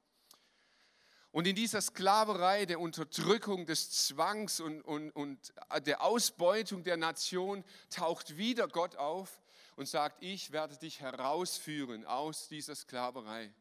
Und 1.37 1.47
in 1.47 1.55
dieser 1.55 1.83
Sklaverei, 1.83 2.64
der 2.64 2.81
Unterdrückung, 2.81 3.66
des 3.66 3.90
Zwangs 3.90 4.59
und, 4.59 4.81
und, 4.81 5.11
und 5.11 5.52
der 5.85 6.00
Ausbeutung 6.00 6.83
der 6.83 6.97
Nation 6.97 7.62
taucht 7.90 8.38
wieder 8.38 8.69
Gott 8.69 8.97
auf 8.97 9.43
und 9.75 9.87
sagt, 9.87 10.23
ich 10.23 10.50
werde 10.52 10.78
dich 10.78 11.00
herausführen 11.00 12.07
aus 12.07 12.49
dieser 12.49 12.75
Sklaverei. 12.75 13.52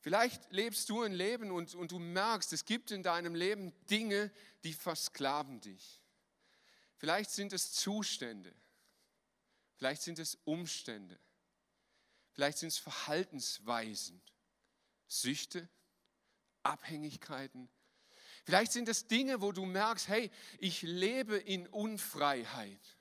Vielleicht 0.00 0.50
lebst 0.50 0.88
du 0.88 1.02
ein 1.02 1.12
Leben 1.12 1.52
und, 1.52 1.76
und 1.76 1.92
du 1.92 2.00
merkst, 2.00 2.52
es 2.52 2.64
gibt 2.64 2.90
in 2.90 3.04
deinem 3.04 3.36
Leben 3.36 3.72
Dinge, 3.86 4.32
die 4.64 4.72
versklaven 4.72 5.60
dich. 5.60 6.02
Vielleicht 6.96 7.30
sind 7.30 7.52
es 7.52 7.74
Zustände, 7.74 8.52
vielleicht 9.76 10.02
sind 10.02 10.18
es 10.18 10.36
Umstände, 10.44 11.16
vielleicht 12.32 12.58
sind 12.58 12.70
es 12.70 12.78
Verhaltensweisen, 12.78 14.20
Süchte, 15.06 15.68
Abhängigkeiten. 16.68 17.68
Vielleicht 18.44 18.72
sind 18.72 18.88
es 18.88 19.06
Dinge, 19.06 19.40
wo 19.40 19.52
du 19.52 19.64
merkst, 19.64 20.08
hey, 20.08 20.30
ich 20.58 20.82
lebe 20.82 21.36
in 21.36 21.66
Unfreiheit. 21.66 22.96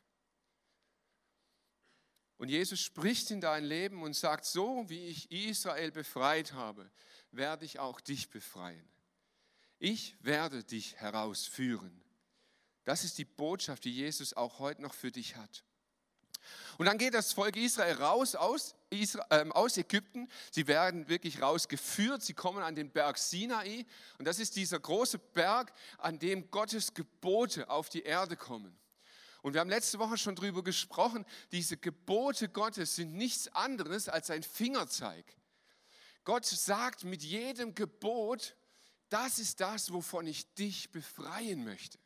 Und 2.38 2.50
Jesus 2.50 2.80
spricht 2.80 3.32
in 3.32 3.42
dein 3.42 3.64
Leben 3.64 4.04
und 4.04 4.16
sagt, 4.16 4.46
so 4.46 4.90
wie 4.90 5.08
ich 5.08 5.32
Israel 5.32 5.92
befreit 5.92 6.54
habe, 6.54 6.90
werde 7.32 7.66
ich 7.66 7.80
auch 7.80 8.00
dich 8.00 8.30
befreien. 8.30 8.88
Ich 9.80 10.16
werde 10.22 10.64
dich 10.64 10.96
herausführen. 10.98 12.04
Das 12.84 13.04
ist 13.04 13.18
die 13.18 13.26
Botschaft, 13.26 13.84
die 13.84 13.94
Jesus 13.94 14.34
auch 14.34 14.60
heute 14.60 14.82
noch 14.82 14.94
für 14.94 15.12
dich 15.12 15.36
hat. 15.36 15.64
Und 16.78 16.86
dann 16.86 16.98
geht 16.98 17.14
das 17.14 17.34
Volk 17.34 17.56
Israel 17.58 17.96
raus 17.96 18.36
aus, 18.36 18.76
Israel, 18.90 19.48
äh, 19.48 19.50
aus 19.52 19.78
Ägypten. 19.78 20.30
Sie 20.52 20.68
werden 20.68 21.08
wirklich 21.10 21.42
rausgeführt. 21.42 22.22
Sie 22.22 22.34
kommen 22.34 22.64
an 22.64 22.76
den 22.76 22.90
Berg 22.90 23.18
Sinai. 23.18 23.86
Und 24.18 24.26
das 24.26 24.40
ist 24.40 24.56
dieser 24.56 24.80
große 24.80 25.20
Berg, 25.20 25.74
an 25.98 26.20
dem 26.20 26.50
Gottes 26.52 26.94
Gebote 26.94 27.70
auf 27.70 27.90
die 27.90 28.04
Erde 28.04 28.36
kommen. 28.36 28.78
Und 29.42 29.54
wir 29.54 29.62
haben 29.62 29.70
letzte 29.70 30.00
Woche 30.00 30.18
schon 30.18 30.36
darüber 30.36 30.64
gesprochen, 30.64 31.26
diese 31.52 31.78
Gebote 31.78 32.50
Gottes 32.50 32.96
sind 32.96 33.14
nichts 33.14 33.48
anderes 33.50 34.10
als 34.10 34.30
ein 34.30 34.44
Fingerzeig. 34.44 35.26
Gott 36.24 36.46
sagt 36.46 37.06
mit 37.06 37.24
jedem 37.24 37.74
Gebot, 37.74 38.56
das 39.10 39.40
ist 39.40 39.62
das, 39.62 39.94
wovon 39.94 40.28
ich 40.28 40.54
dich 40.56 40.92
befreien 40.92 41.64
möchte. 41.64 41.98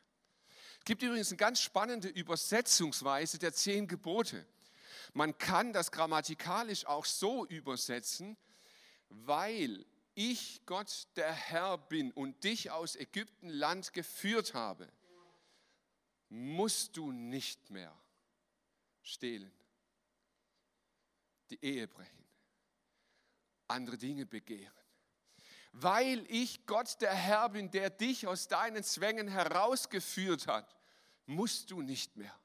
Es 0.79 0.85
gibt 0.85 1.01
übrigens 1.01 1.29
eine 1.29 1.37
ganz 1.37 1.61
spannende 1.61 2.07
Übersetzungsweise 2.07 3.39
der 3.39 3.53
zehn 3.53 3.87
Gebote. 3.87 4.45
Man 5.13 5.37
kann 5.37 5.73
das 5.73 5.91
grammatikalisch 5.91 6.85
auch 6.85 7.05
so 7.05 7.45
übersetzen, 7.45 8.37
weil 9.09 9.85
ich 10.15 10.61
Gott 10.65 11.07
der 11.15 11.31
Herr 11.31 11.77
bin 11.77 12.11
und 12.11 12.43
dich 12.43 12.71
aus 12.71 12.95
Ägyptenland 12.95 13.93
geführt 13.93 14.53
habe 14.53 14.91
musst 16.31 16.95
du 16.95 17.11
nicht 17.11 17.69
mehr 17.69 17.93
stehlen, 19.01 19.51
die 21.49 21.61
Ehe 21.61 21.87
brechen, 21.87 22.25
andere 23.67 23.97
Dinge 23.97 24.25
begehren. 24.25 24.73
Weil 25.73 26.25
ich 26.29 26.65
Gott 26.65 27.01
der 27.01 27.13
Herr 27.13 27.49
bin, 27.49 27.69
der 27.71 27.89
dich 27.89 28.27
aus 28.27 28.47
deinen 28.47 28.83
Zwängen 28.83 29.27
herausgeführt 29.27 30.47
hat, 30.47 30.73
musst 31.25 31.71
du 31.71 31.81
nicht 31.81 32.15
mehr. 32.15 32.37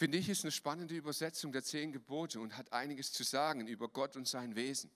Finde 0.00 0.16
ich, 0.16 0.30
ist 0.30 0.44
eine 0.44 0.50
spannende 0.50 0.96
Übersetzung 0.96 1.52
der 1.52 1.62
zehn 1.62 1.92
Gebote 1.92 2.40
und 2.40 2.56
hat 2.56 2.72
einiges 2.72 3.12
zu 3.12 3.22
sagen 3.22 3.66
über 3.66 3.86
Gott 3.86 4.16
und 4.16 4.26
sein 4.26 4.56
Wesen. 4.56 4.90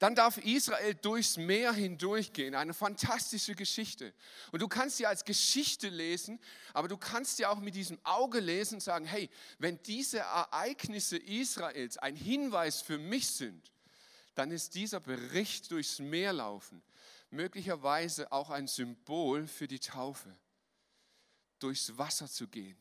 Dann 0.00 0.16
darf 0.16 0.38
Israel 0.38 0.96
durchs 0.96 1.36
Meer 1.36 1.72
hindurchgehen. 1.72 2.56
Eine 2.56 2.74
fantastische 2.74 3.54
Geschichte. 3.54 4.12
Und 4.50 4.60
du 4.60 4.66
kannst 4.66 4.96
sie 4.96 5.06
als 5.06 5.24
Geschichte 5.24 5.88
lesen, 5.88 6.40
aber 6.74 6.88
du 6.88 6.96
kannst 6.96 7.36
sie 7.36 7.46
auch 7.46 7.60
mit 7.60 7.76
diesem 7.76 8.04
Auge 8.04 8.40
lesen 8.40 8.74
und 8.74 8.80
sagen, 8.80 9.04
hey, 9.04 9.30
wenn 9.60 9.80
diese 9.84 10.18
Ereignisse 10.18 11.16
Israels 11.16 11.98
ein 11.98 12.16
Hinweis 12.16 12.82
für 12.82 12.98
mich 12.98 13.28
sind, 13.28 13.70
dann 14.34 14.50
ist 14.50 14.74
dieser 14.74 14.98
Bericht 14.98 15.70
durchs 15.70 16.00
Meer 16.00 16.32
laufen 16.32 16.82
möglicherweise 17.30 18.32
auch 18.32 18.50
ein 18.50 18.66
Symbol 18.66 19.46
für 19.46 19.68
die 19.68 19.78
Taufe. 19.78 20.36
Durchs 21.60 21.96
Wasser 21.96 22.28
zu 22.28 22.48
gehen 22.48 22.76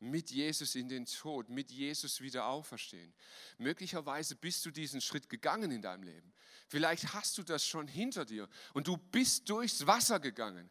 mit 0.00 0.30
Jesus 0.30 0.74
in 0.74 0.88
den 0.88 1.06
Tod, 1.06 1.48
mit 1.48 1.70
Jesus 1.70 2.20
wieder 2.20 2.46
auferstehen. 2.46 3.12
Möglicherweise 3.58 4.36
bist 4.36 4.64
du 4.64 4.70
diesen 4.70 5.00
Schritt 5.00 5.28
gegangen 5.28 5.70
in 5.70 5.82
deinem 5.82 6.02
Leben. 6.02 6.32
Vielleicht 6.68 7.14
hast 7.14 7.38
du 7.38 7.42
das 7.42 7.66
schon 7.66 7.88
hinter 7.88 8.24
dir 8.24 8.48
und 8.74 8.86
du 8.86 8.96
bist 8.96 9.48
durchs 9.48 9.86
Wasser 9.86 10.20
gegangen. 10.20 10.70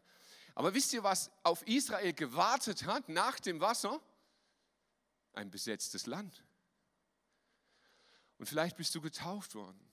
Aber 0.54 0.74
wisst 0.74 0.92
ihr, 0.92 1.02
was 1.02 1.30
auf 1.42 1.66
Israel 1.66 2.12
gewartet 2.12 2.84
hat 2.84 3.08
nach 3.08 3.38
dem 3.38 3.60
Wasser? 3.60 4.00
Ein 5.32 5.50
besetztes 5.50 6.06
Land. 6.06 6.44
Und 8.38 8.46
vielleicht 8.46 8.76
bist 8.76 8.94
du 8.94 9.00
getauft 9.00 9.54
worden. 9.54 9.87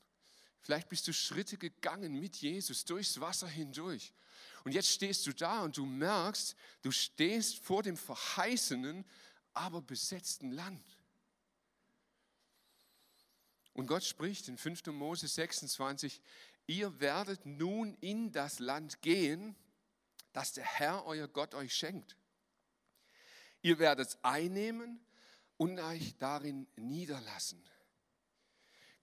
Vielleicht 0.66 0.90
bist 0.90 1.08
du 1.08 1.14
Schritte 1.14 1.58
gegangen 1.58 2.20
mit 2.20 2.38
Jesus 2.38 2.86
durchs 2.86 3.20
Wasser 3.20 3.48
hindurch. 3.48 4.12
Und 4.64 4.72
jetzt 4.72 4.90
stehst 4.90 5.28
du 5.28 5.32
da 5.32 5.62
und 5.62 5.78
du 5.78 5.86
merkst, 5.86 6.56
du 6.82 6.90
stehst 6.90 7.60
vor 7.60 7.84
dem 7.84 7.96
verheißenen, 7.96 9.06
aber 9.54 9.84
besetzten 9.84 10.52
Land. 10.52 10.84
Und 13.74 13.86
Gott 13.86 14.04
spricht 14.04 14.48
in 14.48 14.58
5. 14.58 14.88
Mose 14.88 15.28
26, 15.28 16.20
ihr 16.66 17.00
werdet 17.00 17.46
nun 17.46 17.94
in 18.02 18.32
das 18.32 18.58
Land 18.58 19.04
gehen, 19.04 19.56
das 20.34 20.54
der 20.54 20.66
Herr, 20.66 21.06
euer 21.06 21.28
Gott, 21.28 21.54
euch 21.54 21.76
schenkt. 21.76 22.18
Ihr 23.62 23.78
werdet 23.78 24.08
es 24.08 24.24
einnehmen 24.24 25.00
und 25.58 25.78
euch 25.80 26.18
darin 26.18 26.66
niederlassen. 26.76 27.64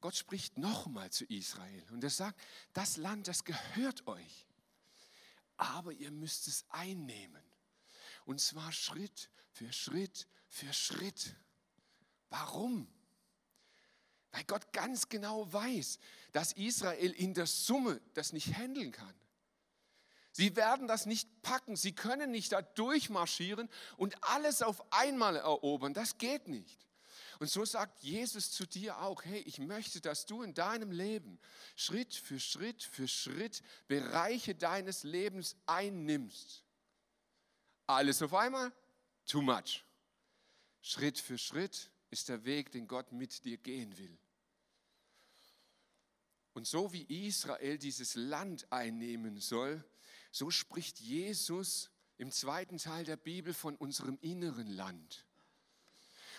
Gott 0.02 0.14
spricht 0.14 0.59
nochmal 0.59 1.11
zu 1.11 1.25
Israel 1.25 1.82
und 1.92 2.04
er 2.04 2.11
sagt, 2.11 2.38
das 2.75 2.99
Land, 2.99 3.28
das 3.28 3.44
gehört 3.44 4.06
euch 4.06 4.47
aber 5.62 5.92
ihr 5.92 6.11
müsst 6.11 6.49
es 6.49 6.64
einnehmen. 6.71 7.42
Und 8.25 8.40
zwar 8.40 8.73
Schritt 8.73 9.30
für 9.52 9.73
Schritt 9.73 10.26
für 10.49 10.73
Schritt. 10.73 11.37
Warum? 12.30 12.88
Weil 14.32 14.44
Gott 14.44 14.73
ganz 14.73 15.09
genau 15.09 15.50
weiß, 15.52 15.99
dass 16.32 16.52
Israel 16.54 17.12
in 17.12 17.35
der 17.35 17.47
Summe 17.47 18.00
das 18.14 18.32
nicht 18.32 18.56
handeln 18.56 18.90
kann. 18.90 19.14
Sie 20.32 20.56
werden 20.56 20.88
das 20.88 21.06
nicht 21.06 21.42
packen, 21.42 21.76
sie 21.76 21.92
können 21.92 22.30
nicht 22.30 22.52
da 22.52 22.62
durchmarschieren 22.62 23.68
und 23.99 24.16
alles 24.25 24.62
auf 24.62 24.82
einmal 24.92 25.37
erobern. 25.37 25.94
Das 25.94 26.18
geht 26.18 26.49
nicht. 26.49 26.88
Und 27.43 27.49
so 27.49 27.65
sagt 27.65 28.05
Jesus 28.05 28.53
zu 28.53 28.67
dir 28.67 29.01
auch, 29.01 29.25
hey, 29.25 29.41
ich 29.41 29.59
möchte, 29.59 30.01
dass 30.01 30.27
du 30.27 30.45
in 30.45 30.55
deinem 30.55 30.93
Leben 30.93 31.41
Schritt 31.75 32.15
für 32.15 32.39
Schritt 32.39 32.85
für 32.85 33.09
Schritt 33.09 33.65
Bereiche 33.89 34.55
deines 34.55 35.03
Lebens 35.03 35.57
einnimmst. 35.67 36.63
Alles 37.89 38.23
auf 38.23 38.33
einmal? 38.33 38.71
Too 39.27 39.43
much. 39.43 39.85
Schritt 40.83 41.19
für 41.19 41.37
Schritt, 41.37 41.91
ist 42.11 42.29
der 42.29 42.45
Weg, 42.45 42.71
den 42.71 42.87
Gott 42.87 43.11
mit 43.11 43.45
dir 43.45 43.59
gehen 43.59 43.99
will. 43.99 44.17
Und 46.53 46.69
so 46.69 46.93
wie 46.93 47.27
Israel 47.27 47.77
dieses 47.77 48.15
Land 48.15 48.71
einnehmen 48.71 49.41
soll, 49.41 49.85
so 50.31 50.53
spricht 50.53 51.01
Jesus 51.01 51.91
im 52.19 52.31
zweiten 52.31 52.79
Teil 52.79 53.05
der 53.05 53.17
Bibel 53.17 53.53
von 53.53 53.75
unserem 53.75 54.17
inneren 54.21 54.69
Land. 54.69 55.27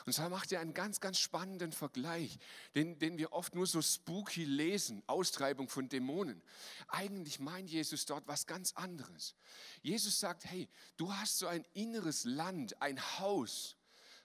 Und 0.05 0.13
zwar 0.13 0.29
macht 0.29 0.51
er 0.51 0.59
einen 0.59 0.73
ganz, 0.73 0.99
ganz 0.99 1.17
spannenden 1.17 1.71
Vergleich, 1.71 2.37
den, 2.75 2.99
den 2.99 3.17
wir 3.17 3.31
oft 3.31 3.55
nur 3.55 3.67
so 3.67 3.81
spooky 3.81 4.43
lesen, 4.43 5.01
Austreibung 5.07 5.69
von 5.69 5.87
Dämonen. 5.87 6.41
Eigentlich 6.87 7.39
meint 7.39 7.69
Jesus 7.69 8.05
dort 8.05 8.27
was 8.27 8.45
ganz 8.45 8.73
anderes. 8.73 9.35
Jesus 9.81 10.19
sagt, 10.19 10.45
hey, 10.45 10.67
du 10.97 11.13
hast 11.13 11.39
so 11.39 11.47
ein 11.47 11.65
inneres 11.73 12.25
Land, 12.25 12.81
ein 12.81 12.99
Haus, 13.19 13.77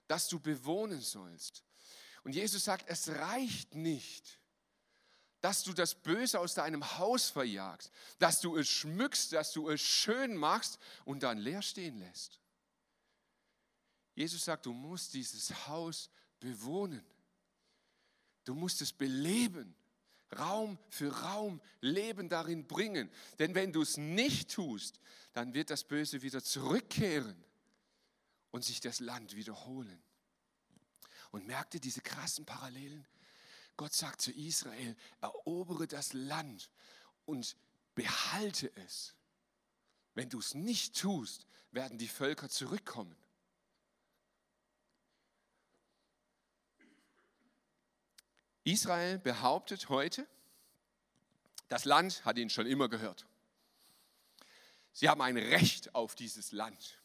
das 0.08 0.28
du 0.28 0.40
bewohnen 0.40 1.00
sollst. 1.00 1.62
Und 2.24 2.34
Jesus 2.34 2.64
sagt, 2.64 2.84
es 2.88 3.08
reicht 3.08 3.74
nicht, 3.74 4.38
dass 5.40 5.62
du 5.62 5.72
das 5.72 5.94
Böse 5.94 6.40
aus 6.40 6.54
deinem 6.54 6.98
Haus 6.98 7.30
verjagst, 7.30 7.92
dass 8.18 8.40
du 8.40 8.56
es 8.56 8.68
schmückst, 8.68 9.32
dass 9.32 9.52
du 9.52 9.68
es 9.68 9.80
schön 9.80 10.36
machst 10.36 10.78
und 11.04 11.22
dann 11.22 11.38
leer 11.38 11.62
stehen 11.62 11.98
lässt. 11.98 12.40
Jesus 14.18 14.44
sagt, 14.44 14.66
du 14.66 14.72
musst 14.72 15.14
dieses 15.14 15.68
Haus 15.68 16.10
bewohnen. 16.40 17.06
Du 18.42 18.52
musst 18.52 18.82
es 18.82 18.92
beleben. 18.92 19.76
Raum 20.36 20.76
für 20.90 21.12
Raum 21.22 21.60
Leben 21.80 22.28
darin 22.28 22.66
bringen. 22.66 23.12
Denn 23.38 23.54
wenn 23.54 23.72
du 23.72 23.80
es 23.80 23.96
nicht 23.96 24.50
tust, 24.50 24.98
dann 25.34 25.54
wird 25.54 25.70
das 25.70 25.84
Böse 25.84 26.20
wieder 26.20 26.42
zurückkehren 26.42 27.36
und 28.50 28.64
sich 28.64 28.80
das 28.80 28.98
Land 28.98 29.36
wiederholen. 29.36 30.02
Und 31.30 31.46
merkte 31.46 31.78
diese 31.78 32.00
krassen 32.00 32.44
Parallelen? 32.44 33.06
Gott 33.76 33.94
sagt 33.94 34.20
zu 34.20 34.32
Israel, 34.32 34.96
erobere 35.20 35.86
das 35.86 36.12
Land 36.12 36.72
und 37.24 37.56
behalte 37.94 38.74
es. 38.74 39.14
Wenn 40.14 40.28
du 40.28 40.40
es 40.40 40.54
nicht 40.54 40.98
tust, 40.98 41.46
werden 41.70 41.98
die 41.98 42.08
Völker 42.08 42.48
zurückkommen. 42.48 43.14
Israel 48.72 49.18
behauptet 49.18 49.88
heute, 49.88 50.26
das 51.68 51.84
Land 51.84 52.24
hat 52.24 52.38
ihnen 52.38 52.50
schon 52.50 52.66
immer 52.66 52.88
gehört. 52.88 53.26
Sie 54.92 55.08
haben 55.08 55.20
ein 55.22 55.36
Recht 55.36 55.94
auf 55.94 56.14
dieses 56.14 56.52
Land. 56.52 57.00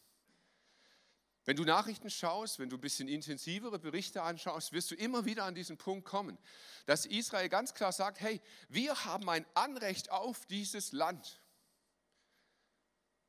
Wenn 1.46 1.56
du 1.56 1.64
Nachrichten 1.64 2.10
schaust, 2.10 2.58
wenn 2.58 2.70
du 2.70 2.76
ein 2.76 2.80
bisschen 2.80 3.08
intensivere 3.08 3.78
Berichte 3.78 4.22
anschaust, 4.22 4.72
wirst 4.72 4.90
du 4.90 4.94
immer 4.94 5.26
wieder 5.26 5.44
an 5.44 5.54
diesen 5.54 5.76
Punkt 5.76 6.06
kommen, 6.06 6.38
dass 6.86 7.04
Israel 7.06 7.48
ganz 7.48 7.74
klar 7.74 7.92
sagt, 7.92 8.20
hey, 8.20 8.40
wir 8.68 9.04
haben 9.04 9.28
ein 9.28 9.46
Anrecht 9.54 10.10
auf 10.10 10.46
dieses 10.46 10.92
Land. 10.92 11.42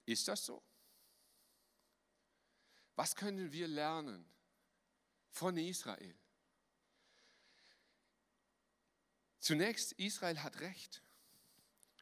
Ist 0.06 0.28
das 0.28 0.46
so? 0.46 0.62
Was 2.96 3.16
können 3.16 3.52
wir 3.52 3.68
lernen 3.68 4.26
von 5.30 5.58
Israel? 5.58 6.16
Zunächst, 9.46 9.92
Israel 9.92 10.42
hat 10.42 10.60
Recht. 10.60 11.04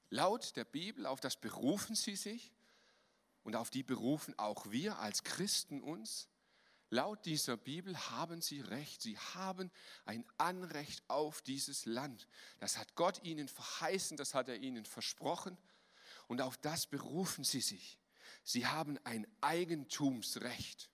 Laut 0.09 0.55
der 0.55 0.63
Bibel, 0.63 1.05
auf 1.05 1.19
das 1.19 1.35
berufen 1.35 1.93
sie 1.93 2.15
sich 2.15 2.53
und 3.43 3.57
auf 3.57 3.69
die 3.69 3.83
berufen 3.83 4.33
auch 4.39 4.71
wir 4.71 4.99
als 4.99 5.25
Christen 5.25 5.81
uns. 5.81 6.29
Laut 6.89 7.25
dieser 7.25 7.57
Bibel 7.57 7.99
haben 8.11 8.41
sie 8.41 8.61
Recht. 8.61 9.01
Sie 9.01 9.19
haben 9.19 9.71
ein 10.05 10.23
Anrecht 10.37 11.03
auf 11.09 11.41
dieses 11.41 11.85
Land. 11.85 12.29
Das 12.59 12.77
hat 12.77 12.95
Gott 12.95 13.21
ihnen 13.25 13.49
verheißen, 13.49 14.15
das 14.15 14.33
hat 14.33 14.47
er 14.47 14.59
ihnen 14.59 14.85
versprochen 14.85 15.57
und 16.29 16.39
auf 16.39 16.55
das 16.55 16.87
berufen 16.87 17.43
sie 17.43 17.59
sich. 17.59 17.99
Sie 18.45 18.67
haben 18.67 18.97
ein 19.03 19.27
Eigentumsrecht. 19.41 20.89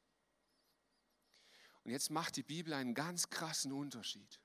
Und 1.83 1.91
jetzt 1.91 2.09
macht 2.09 2.37
die 2.37 2.43
Bibel 2.43 2.73
einen 2.73 2.95
ganz 2.95 3.29
krassen 3.29 3.71
Unterschied. 3.71 4.39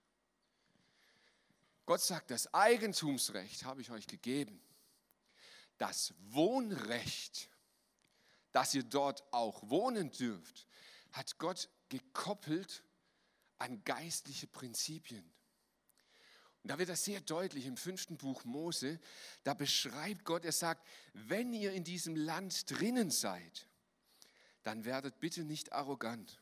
Gott 1.87 2.01
sagt, 2.01 2.31
das 2.31 2.53
Eigentumsrecht 2.55 3.65
habe 3.65 3.81
ich 3.81 3.91
euch 3.91 4.07
gegeben. 4.07 4.61
Das 5.77 6.15
Wohnrecht, 6.31 7.51
dass 8.53 8.75
ihr 8.75 8.85
dort 8.85 9.23
auch 9.33 9.69
wohnen 9.69 10.11
dürft, 10.11 10.67
hat 11.13 11.39
Gott 11.39 11.69
gekoppelt 11.89 12.85
an 13.59 13.83
geistliche 13.85 14.47
Prinzipien. 14.47 15.25
Und 16.63 16.71
da 16.71 16.79
wird 16.79 16.89
das 16.89 17.05
sehr 17.05 17.21
deutlich 17.21 17.67
im 17.67 17.77
fünften 17.77 18.17
Buch 18.17 18.45
Mose. 18.45 18.99
Da 19.43 19.53
beschreibt 19.53 20.25
Gott, 20.25 20.47
er 20.47 20.53
sagt, 20.53 20.87
wenn 21.13 21.53
ihr 21.53 21.73
in 21.73 21.85
diesem 21.85 22.17
Land 22.17 22.71
drinnen 22.71 23.11
seid, 23.11 23.69
dann 24.63 24.87
werdet 24.87 25.21
bitte 25.21 25.45
nicht 25.45 25.73
arrogant. 25.73 26.41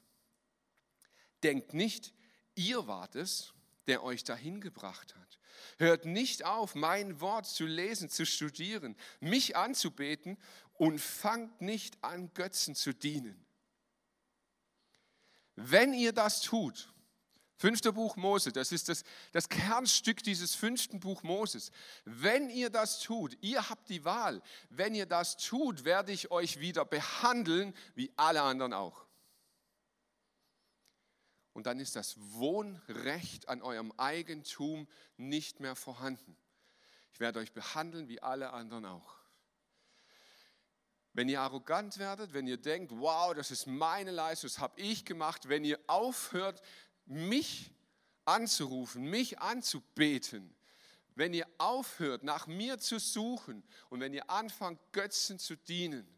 Denkt 1.42 1.74
nicht, 1.74 2.14
ihr 2.54 2.86
wart 2.86 3.16
es, 3.16 3.52
der 3.86 4.02
euch 4.02 4.24
dahin 4.24 4.60
gebracht 4.60 5.14
hat. 5.16 5.38
Hört 5.78 6.04
nicht 6.04 6.44
auf, 6.44 6.74
mein 6.74 7.20
Wort 7.20 7.46
zu 7.46 7.64
lesen, 7.64 8.08
zu 8.08 8.26
studieren, 8.26 8.96
mich 9.20 9.56
anzubeten 9.56 10.38
und 10.74 11.00
fangt 11.00 11.60
nicht 11.60 12.02
an, 12.02 12.32
Götzen 12.34 12.74
zu 12.74 12.92
dienen. 12.92 13.44
Wenn 15.56 15.92
ihr 15.92 16.12
das 16.12 16.40
tut, 16.40 16.92
fünfter 17.56 17.92
Buch 17.92 18.16
Mose, 18.16 18.52
das 18.52 18.72
ist 18.72 18.88
das, 18.88 19.04
das 19.32 19.48
Kernstück 19.48 20.22
dieses 20.22 20.54
fünften 20.54 20.98
Buch 20.98 21.22
Moses, 21.22 21.70
wenn 22.04 22.50
ihr 22.50 22.70
das 22.70 23.00
tut, 23.00 23.36
ihr 23.42 23.68
habt 23.68 23.88
die 23.88 24.04
Wahl, 24.04 24.42
wenn 24.70 24.94
ihr 24.94 25.06
das 25.06 25.36
tut, 25.36 25.84
werde 25.84 26.12
ich 26.12 26.30
euch 26.30 26.58
wieder 26.60 26.84
behandeln, 26.84 27.74
wie 27.94 28.10
alle 28.16 28.42
anderen 28.42 28.72
auch 28.72 29.06
und 31.52 31.66
dann 31.66 31.80
ist 31.80 31.96
das 31.96 32.16
Wohnrecht 32.18 33.48
an 33.48 33.62
eurem 33.62 33.92
Eigentum 33.98 34.88
nicht 35.16 35.60
mehr 35.60 35.76
vorhanden. 35.76 36.36
Ich 37.12 37.20
werde 37.20 37.40
euch 37.40 37.52
behandeln 37.52 38.08
wie 38.08 38.22
alle 38.22 38.52
anderen 38.52 38.86
auch. 38.86 39.16
Wenn 41.12 41.28
ihr 41.28 41.42
arrogant 41.42 41.98
werdet, 41.98 42.32
wenn 42.32 42.46
ihr 42.46 42.56
denkt, 42.56 42.90
wow, 42.92 43.34
das 43.34 43.50
ist 43.50 43.66
meine 43.66 44.10
Leistung, 44.10 44.48
das 44.48 44.58
habe 44.58 44.80
ich 44.80 45.04
gemacht, 45.04 45.48
wenn 45.48 45.62
ihr 45.62 45.78
aufhört, 45.86 46.62
mich 47.04 47.70
anzurufen, 48.24 49.04
mich 49.04 49.38
anzubeten, 49.40 50.54
wenn 51.14 51.34
ihr 51.34 51.46
aufhört, 51.58 52.22
nach 52.22 52.46
mir 52.46 52.78
zu 52.78 52.98
suchen 52.98 53.62
und 53.90 54.00
wenn 54.00 54.14
ihr 54.14 54.30
anfangt, 54.30 54.80
Götzen 54.92 55.38
zu 55.38 55.56
dienen, 55.56 56.08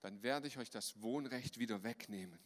dann 0.00 0.22
werde 0.22 0.48
ich 0.48 0.56
euch 0.56 0.70
das 0.70 1.02
Wohnrecht 1.02 1.58
wieder 1.58 1.82
wegnehmen. 1.82 2.38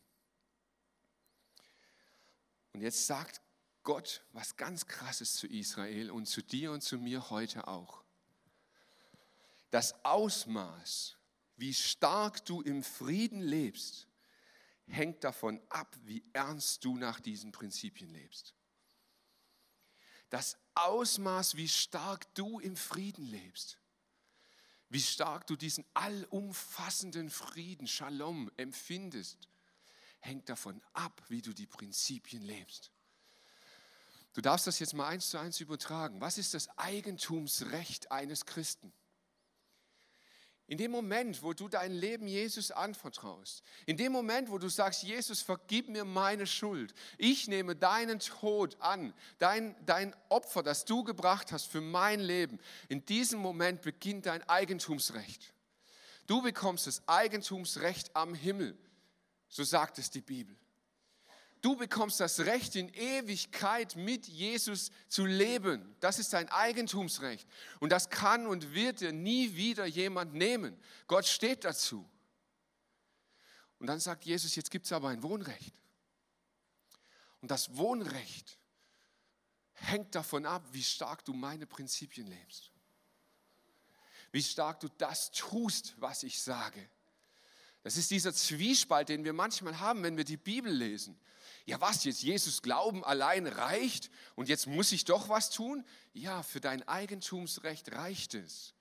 Und 2.75 2.83
jetzt 2.83 3.07
sagt 3.07 3.41
Gott 3.85 4.25
was 4.33 4.57
ganz 4.57 4.87
Krasses 4.87 5.35
zu 5.35 5.47
Israel 5.47 6.11
und 6.11 6.27
zu 6.27 6.43
dir 6.43 6.73
und 6.73 6.83
zu 6.83 6.99
mir 6.99 7.31
heute 7.31 7.69
auch. 7.69 8.05
Das 9.71 10.05
Ausmaß, 10.05 11.17
wie 11.57 11.73
stark 11.73 12.45
du 12.45 12.61
im 12.63 12.83
Frieden 12.83 13.41
lebst, 13.41 14.09
hängt 14.87 15.25
davon 15.25 15.63
ab, 15.69 15.97
wie 16.03 16.25
ernst 16.33 16.85
du 16.85 16.97
nach 16.97 17.21
diesen 17.21 17.53
Prinzipien 17.53 18.11
lebst. 18.11 18.55
Das 20.31 20.57
Ausmaß, 20.75 21.57
wie 21.57 21.69
stark 21.69 22.35
du 22.35 22.59
im 22.59 22.77
Frieden 22.77 23.25
lebst, 23.25 23.79
wie 24.89 25.01
stark 25.01 25.47
du 25.47 25.55
diesen 25.55 25.85
allumfassenden 25.95 27.31
Frieden, 27.31 27.87
Shalom, 27.87 28.51
empfindest, 28.57 29.49
hängt 30.25 30.49
davon 30.49 30.81
ab, 30.93 31.23
wie 31.29 31.43
du 31.43 31.53
die 31.53 31.67
Prinzipien 31.67 32.43
lebst. 32.43 32.91
Du 34.33 34.41
darfst 34.41 34.67
das 34.67 34.81
jetzt 34.81 34.95
mal 34.95 35.09
eins 35.09 35.31
zu 35.31 35.39
eins 35.39 35.61
übertragen. 35.61 36.21
Was 36.21 36.39
ist 36.39 36.55
das 36.55 36.69
Eigentumsrecht 36.77 38.11
eines 38.11 38.47
Christen? 38.47 38.93
In 40.67 40.79
dem 40.79 40.91
Moment, 40.91 41.43
wo 41.43 41.53
du 41.53 41.69
dein 41.69 41.93
Leben 41.93 42.27
Jesus 42.27 42.71
anvertraust, 42.71 43.63
in 43.85 43.99
dem 43.99 44.13
Moment, 44.13 44.51
wo 44.51 44.57
du 44.57 44.71
sagst, 44.71 45.03
Jesus, 45.03 45.43
vergib 45.43 45.91
mir 45.91 46.07
meine 46.07 46.47
Schuld, 46.47 46.95
ich 47.19 47.49
nehme 47.49 47.77
deinen 47.77 48.19
Tod 48.19 48.81
an, 48.81 49.13
dein, 49.39 49.77
dein 49.85 50.17
Opfer, 50.31 50.63
das 50.63 50.87
du 50.87 51.05
gebracht 51.05 51.53
hast 51.53 51.67
für 51.67 51.83
mein 51.83 52.19
Leben, 52.19 52.59
in 52.89 53.05
diesem 53.05 53.41
Moment 53.41 53.83
beginnt 53.83 54.25
dein 54.25 54.43
Eigentumsrecht. 54.49 55.53
Du 56.27 56.41
bekommst 56.41 56.87
das 56.87 57.07
Eigentumsrecht 57.07 58.17
am 58.17 58.35
Himmel. 58.35 58.79
So 59.55 59.63
sagt 59.63 59.99
es 59.99 60.11
die 60.11 60.21
Bibel. 60.21 60.57
Du 61.61 61.77
bekommst 61.77 62.19
das 62.19 62.41
Recht, 62.41 62.75
in 62.75 62.89
Ewigkeit 62.89 63.95
mit 63.95 64.27
Jesus 64.27 64.91
zu 65.07 65.27
leben. 65.27 65.95
Das 66.01 66.19
ist 66.19 66.33
dein 66.33 66.49
Eigentumsrecht. 66.49 67.49
Und 67.79 67.91
das 67.91 68.11
kann 68.11 68.49
und 68.49 68.75
wird 68.75 69.01
dir 69.01 69.13
nie 69.13 69.55
wieder 69.55 69.87
jemand 69.87 70.35
nehmen. 70.35 70.77
Gott 71.07 71.25
steht 71.25 71.63
dazu. 71.63 72.05
Und 73.79 73.87
dann 73.87 74.01
sagt 74.01 74.25
Jesus, 74.25 74.57
jetzt 74.57 74.73
gibt 74.73 74.87
es 74.87 74.93
aber 74.93 75.11
ein 75.11 75.23
Wohnrecht. 75.23 75.73
Und 77.41 77.53
das 77.53 77.77
Wohnrecht 77.77 78.59
hängt 79.75 80.17
davon 80.17 80.47
ab, 80.47 80.67
wie 80.73 80.83
stark 80.83 81.25
du 81.25 81.33
meine 81.33 81.69
Prinzipien 81.69 82.27
lebst. 82.27 82.73
Wie 84.33 84.43
stark 84.43 84.81
du 84.81 84.89
das 84.99 85.31
tust, 85.31 85.95
was 86.01 86.25
ich 86.25 86.43
sage. 86.43 86.91
Das 87.85 87.99
ist 87.99 88.11
dieser 88.11 88.35
Zwiespalt, 88.35 89.11
den 89.11 89.25
wir 89.25 89.35
manchmal 89.35 89.79
haben, 89.79 90.03
wenn 90.03 90.17
wir 90.17 90.25
die 90.25 90.39
Bibel 90.39 90.73
lesen. 90.73 91.21
Ja, 91.67 91.81
was 91.81 92.05
jetzt? 92.05 92.23
Jesus 92.23 92.63
Glauben 92.63 93.05
allein 93.05 93.47
reicht 93.47 94.11
und 94.35 94.49
jetzt 94.49 94.67
muss 94.67 94.91
ich 94.91 95.05
doch 95.05 95.29
was 95.29 95.51
tun? 95.51 95.85
Ja, 96.15 96.43
für 96.43 96.61
dein 96.61 96.87
Eigentumsrecht 96.89 97.93
reicht 97.93 98.35
es. 98.35 98.75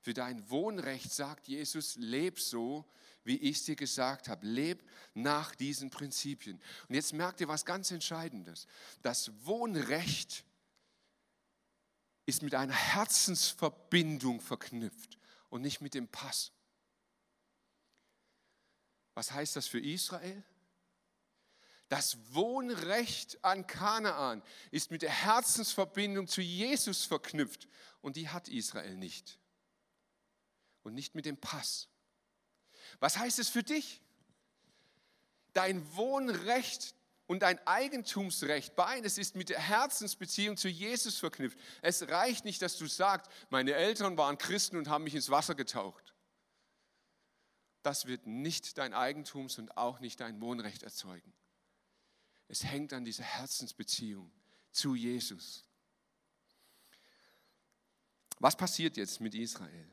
Für 0.00 0.14
dein 0.14 0.48
Wohnrecht 0.50 1.12
sagt 1.12 1.48
Jesus, 1.48 1.96
leb 1.96 2.40
so, 2.40 2.84
wie 3.24 3.36
ich 3.36 3.58
es 3.58 3.64
dir 3.64 3.76
gesagt 3.76 4.28
habe. 4.28 4.46
Leb 4.46 4.88
nach 5.12 5.54
diesen 5.54 5.90
Prinzipien. 5.90 6.60
Und 6.88 6.94
jetzt 6.94 7.12
merkt 7.12 7.40
ihr 7.40 7.48
was 7.48 7.64
ganz 7.64 7.90
Entscheidendes. 7.90 8.66
Das 9.02 9.32
Wohnrecht 9.44 10.44
ist 12.24 12.42
mit 12.42 12.54
einer 12.54 12.74
Herzensverbindung 12.74 14.40
verknüpft 14.40 15.18
und 15.50 15.62
nicht 15.62 15.80
mit 15.80 15.94
dem 15.94 16.08
Pass. 16.08 16.52
Was 19.16 19.32
heißt 19.32 19.56
das 19.56 19.66
für 19.66 19.80
Israel? 19.80 20.44
Das 21.88 22.18
Wohnrecht 22.34 23.42
an 23.42 23.66
Kanaan 23.66 24.42
ist 24.70 24.90
mit 24.90 25.00
der 25.00 25.10
Herzensverbindung 25.10 26.28
zu 26.28 26.42
Jesus 26.42 27.06
verknüpft 27.06 27.66
und 28.02 28.16
die 28.16 28.28
hat 28.28 28.48
Israel 28.48 28.94
nicht. 28.94 29.38
Und 30.82 30.92
nicht 30.92 31.14
mit 31.14 31.24
dem 31.24 31.38
Pass. 31.38 31.88
Was 33.00 33.16
heißt 33.16 33.38
es 33.38 33.48
für 33.48 33.62
dich? 33.62 34.02
Dein 35.54 35.96
Wohnrecht 35.96 36.94
und 37.26 37.40
dein 37.40 37.58
Eigentumsrecht, 37.66 38.76
beides 38.76 39.16
ist 39.16 39.34
mit 39.34 39.48
der 39.48 39.60
Herzensbeziehung 39.60 40.58
zu 40.58 40.68
Jesus 40.68 41.16
verknüpft. 41.16 41.58
Es 41.80 42.06
reicht 42.06 42.44
nicht, 42.44 42.60
dass 42.60 42.76
du 42.76 42.86
sagst, 42.86 43.30
meine 43.48 43.72
Eltern 43.72 44.18
waren 44.18 44.36
Christen 44.36 44.76
und 44.76 44.90
haben 44.90 45.04
mich 45.04 45.14
ins 45.14 45.30
Wasser 45.30 45.54
getaucht. 45.54 46.05
Das 47.86 48.06
wird 48.06 48.26
nicht 48.26 48.78
dein 48.78 48.94
Eigentums- 48.94 49.60
und 49.60 49.76
auch 49.76 50.00
nicht 50.00 50.18
dein 50.18 50.40
Wohnrecht 50.40 50.82
erzeugen. 50.82 51.32
Es 52.48 52.64
hängt 52.64 52.92
an 52.92 53.04
dieser 53.04 53.22
Herzensbeziehung 53.22 54.28
zu 54.72 54.96
Jesus. 54.96 55.62
Was 58.40 58.56
passiert 58.56 58.96
jetzt 58.96 59.20
mit 59.20 59.36
Israel? 59.36 59.88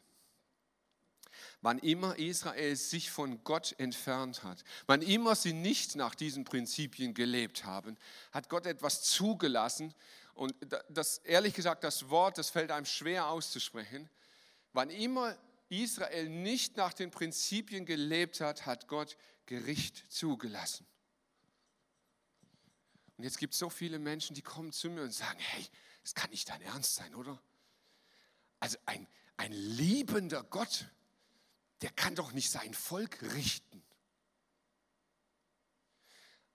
Wann 1.61 1.77
immer 1.77 2.17
Israel 2.17 2.75
sich 2.75 3.11
von 3.11 3.43
Gott 3.43 3.75
entfernt 3.77 4.41
hat, 4.41 4.63
wann 4.87 5.03
immer 5.03 5.35
sie 5.35 5.53
nicht 5.53 5.95
nach 5.95 6.15
diesen 6.15 6.45
Prinzipien 6.45 7.13
gelebt 7.13 7.63
haben, 7.63 7.95
hat 8.31 8.49
Gott 8.49 8.65
etwas 8.65 9.03
zugelassen. 9.03 9.93
Und 10.33 10.55
das, 10.89 11.19
ehrlich 11.19 11.53
gesagt, 11.53 11.83
das 11.83 12.09
Wort, 12.09 12.39
das 12.39 12.49
fällt 12.49 12.71
einem 12.71 12.87
schwer 12.87 13.27
auszusprechen. 13.27 14.09
Wann 14.71 14.89
immer 14.89 15.37
Israel 15.81 16.29
nicht 16.29 16.77
nach 16.77 16.93
den 16.93 17.09
Prinzipien 17.09 17.85
gelebt 17.85 18.41
hat, 18.41 18.65
hat 18.65 18.87
Gott 18.87 19.17
Gericht 19.45 20.11
zugelassen. 20.11 20.85
Und 23.17 23.23
jetzt 23.23 23.37
gibt 23.37 23.53
es 23.53 23.59
so 23.59 23.69
viele 23.69 23.99
Menschen, 23.99 24.33
die 24.33 24.41
kommen 24.41 24.71
zu 24.71 24.89
mir 24.89 25.03
und 25.03 25.13
sagen, 25.13 25.39
hey, 25.39 25.65
das 26.01 26.13
kann 26.13 26.29
nicht 26.29 26.49
dein 26.49 26.61
Ernst 26.61 26.95
sein, 26.95 27.15
oder? 27.15 27.41
Also 28.59 28.77
ein, 28.85 29.07
ein 29.37 29.51
liebender 29.51 30.43
Gott, 30.43 30.87
der 31.81 31.91
kann 31.91 32.15
doch 32.15 32.31
nicht 32.31 32.49
sein 32.49 32.73
Volk 32.73 33.21
richten. 33.33 33.83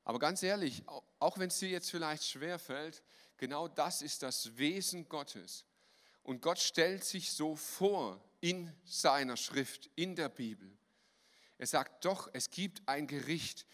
Aber 0.04 0.18
ganz 0.18 0.42
ehrlich, 0.42 0.83
auch 0.87 1.38
wenn 1.38 1.48
es 1.48 1.59
dir 1.59 1.68
jetzt 1.68 1.90
vielleicht 1.90 2.24
schwer 2.24 2.59
fällt, 2.59 3.02
genau 3.37 3.68
das 3.68 4.00
ist 4.02 4.22
das 4.22 4.57
Wesen 4.57 5.09
Gottes. 5.09 5.64
Und 6.22 6.40
Gott 6.40 6.59
stellt 6.59 7.04
sich 7.04 7.33
so 7.33 7.57
vor 7.57 8.22
in 8.40 8.72
seiner 8.85 9.37
Schrift, 9.37 9.90
in 9.94 10.14
der 10.16 10.29
Bibel. 10.29 10.70
Er 11.59 11.66
sagt 11.66 12.05
doch, 12.05 12.29
es 12.33 12.51
gibt 12.51 12.87
ein 12.87 13.07
Gericht, 13.07 13.66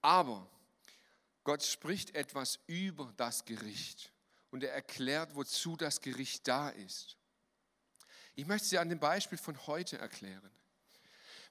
aber 0.00 0.48
Gott 1.42 1.62
spricht 1.62 2.14
etwas 2.14 2.60
über 2.66 3.12
das 3.16 3.44
Gericht 3.44 4.12
und 4.50 4.62
er 4.62 4.72
erklärt, 4.72 5.34
wozu 5.34 5.76
das 5.76 6.00
Gericht 6.00 6.46
da 6.46 6.70
ist. 6.70 7.16
Ich 8.36 8.46
möchte 8.46 8.68
sie 8.68 8.78
an 8.78 8.88
dem 8.88 8.98
Beispiel 8.98 9.38
von 9.38 9.66
heute 9.66 9.98
erklären. 9.98 10.50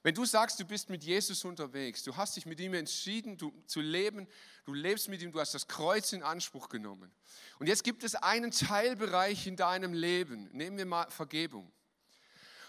Wenn 0.02 0.14
du 0.14 0.26
sagst, 0.26 0.60
du 0.60 0.66
bist 0.66 0.90
mit 0.90 1.02
Jesus 1.02 1.44
unterwegs, 1.46 2.02
du 2.02 2.14
hast 2.14 2.36
dich 2.36 2.44
mit 2.44 2.60
ihm 2.60 2.74
entschieden 2.74 3.38
du, 3.38 3.52
zu 3.66 3.80
leben, 3.80 4.28
du 4.64 4.74
lebst 4.74 5.08
mit 5.08 5.22
ihm, 5.22 5.32
du 5.32 5.40
hast 5.40 5.54
das 5.54 5.66
Kreuz 5.66 6.12
in 6.12 6.22
Anspruch 6.22 6.68
genommen. 6.68 7.10
Und 7.58 7.68
jetzt 7.68 7.84
gibt 7.84 8.04
es 8.04 8.14
einen 8.14 8.50
Teilbereich 8.50 9.46
in 9.46 9.56
deinem 9.56 9.94
Leben, 9.94 10.50
nehmen 10.52 10.76
wir 10.76 10.84
mal 10.84 11.10
Vergebung. 11.10 11.72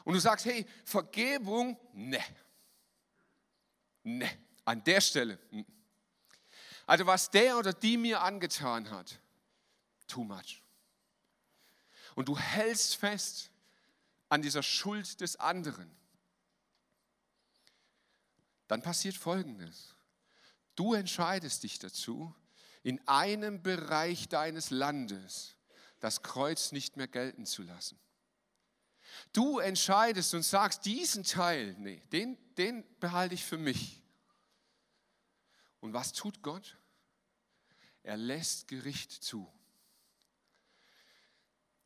Und 0.05 0.13
du 0.13 0.19
sagst, 0.19 0.45
hey, 0.45 0.65
Vergebung, 0.85 1.77
ne, 1.93 2.23
ne, 4.03 4.29
an 4.63 4.83
der 4.83 5.01
Stelle, 5.01 5.37
ne. 5.51 5.65
Also 6.85 7.05
was 7.07 7.31
der 7.31 7.57
oder 7.57 7.73
die 7.73 7.97
mir 7.97 8.21
angetan 8.21 8.91
hat, 8.91 9.19
too 10.07 10.23
much. 10.23 10.61
Und 12.13 12.27
du 12.27 12.37
hältst 12.37 12.95
fest 12.95 13.51
an 14.29 14.43
dieser 14.43 14.61
Schuld 14.61 15.19
des 15.19 15.35
anderen. 15.37 15.89
Dann 18.67 18.83
passiert 18.83 19.15
Folgendes. 19.15 19.95
Du 20.75 20.93
entscheidest 20.93 21.63
dich 21.63 21.79
dazu, 21.79 22.33
in 22.83 23.05
einem 23.07 23.63
Bereich 23.63 24.29
deines 24.29 24.69
Landes 24.69 25.55
das 25.99 26.21
Kreuz 26.21 26.71
nicht 26.71 26.97
mehr 26.97 27.07
gelten 27.07 27.47
zu 27.47 27.63
lassen. 27.63 27.99
Du 29.33 29.59
entscheidest 29.59 30.33
und 30.33 30.43
sagst, 30.43 30.85
diesen 30.85 31.23
Teil, 31.23 31.75
nee, 31.79 32.01
den, 32.11 32.37
den 32.55 32.83
behalte 32.99 33.35
ich 33.35 33.43
für 33.43 33.57
mich. 33.57 34.01
Und 35.79 35.93
was 35.93 36.13
tut 36.13 36.41
Gott? 36.41 36.77
Er 38.03 38.17
lässt 38.17 38.67
Gericht 38.67 39.11
zu. 39.11 39.51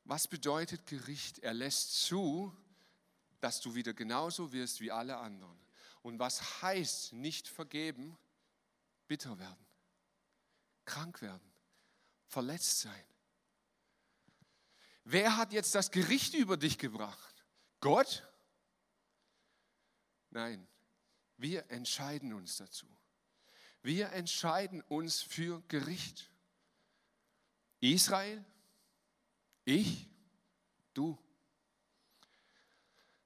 Was 0.03 0.27
bedeutet 0.27 0.85
Gericht? 0.85 1.39
Er 1.39 1.53
lässt 1.53 2.01
zu, 2.03 2.55
dass 3.39 3.61
du 3.61 3.75
wieder 3.75 3.93
genauso 3.93 4.51
wirst 4.51 4.81
wie 4.81 4.91
alle 4.91 5.17
anderen. 5.17 5.57
Und 6.01 6.19
was 6.19 6.61
heißt 6.61 7.13
nicht 7.13 7.47
vergeben? 7.47 8.17
Bitter 9.07 9.37
werden, 9.39 9.65
krank 10.85 11.21
werden, 11.21 11.51
verletzt 12.27 12.79
sein. 12.79 13.03
Wer 15.03 15.37
hat 15.37 15.53
jetzt 15.53 15.75
das 15.75 15.91
Gericht 15.91 16.33
über 16.33 16.57
dich 16.57 16.77
gebracht? 16.77 17.45
Gott? 17.79 18.27
Nein, 20.29 20.67
wir 21.37 21.69
entscheiden 21.71 22.33
uns 22.33 22.57
dazu. 22.57 22.85
Wir 23.81 24.11
entscheiden 24.11 24.81
uns 24.83 25.21
für 25.21 25.61
Gericht. 25.67 26.29
Israel, 27.79 28.43
ich, 29.63 30.09
du. 30.93 31.17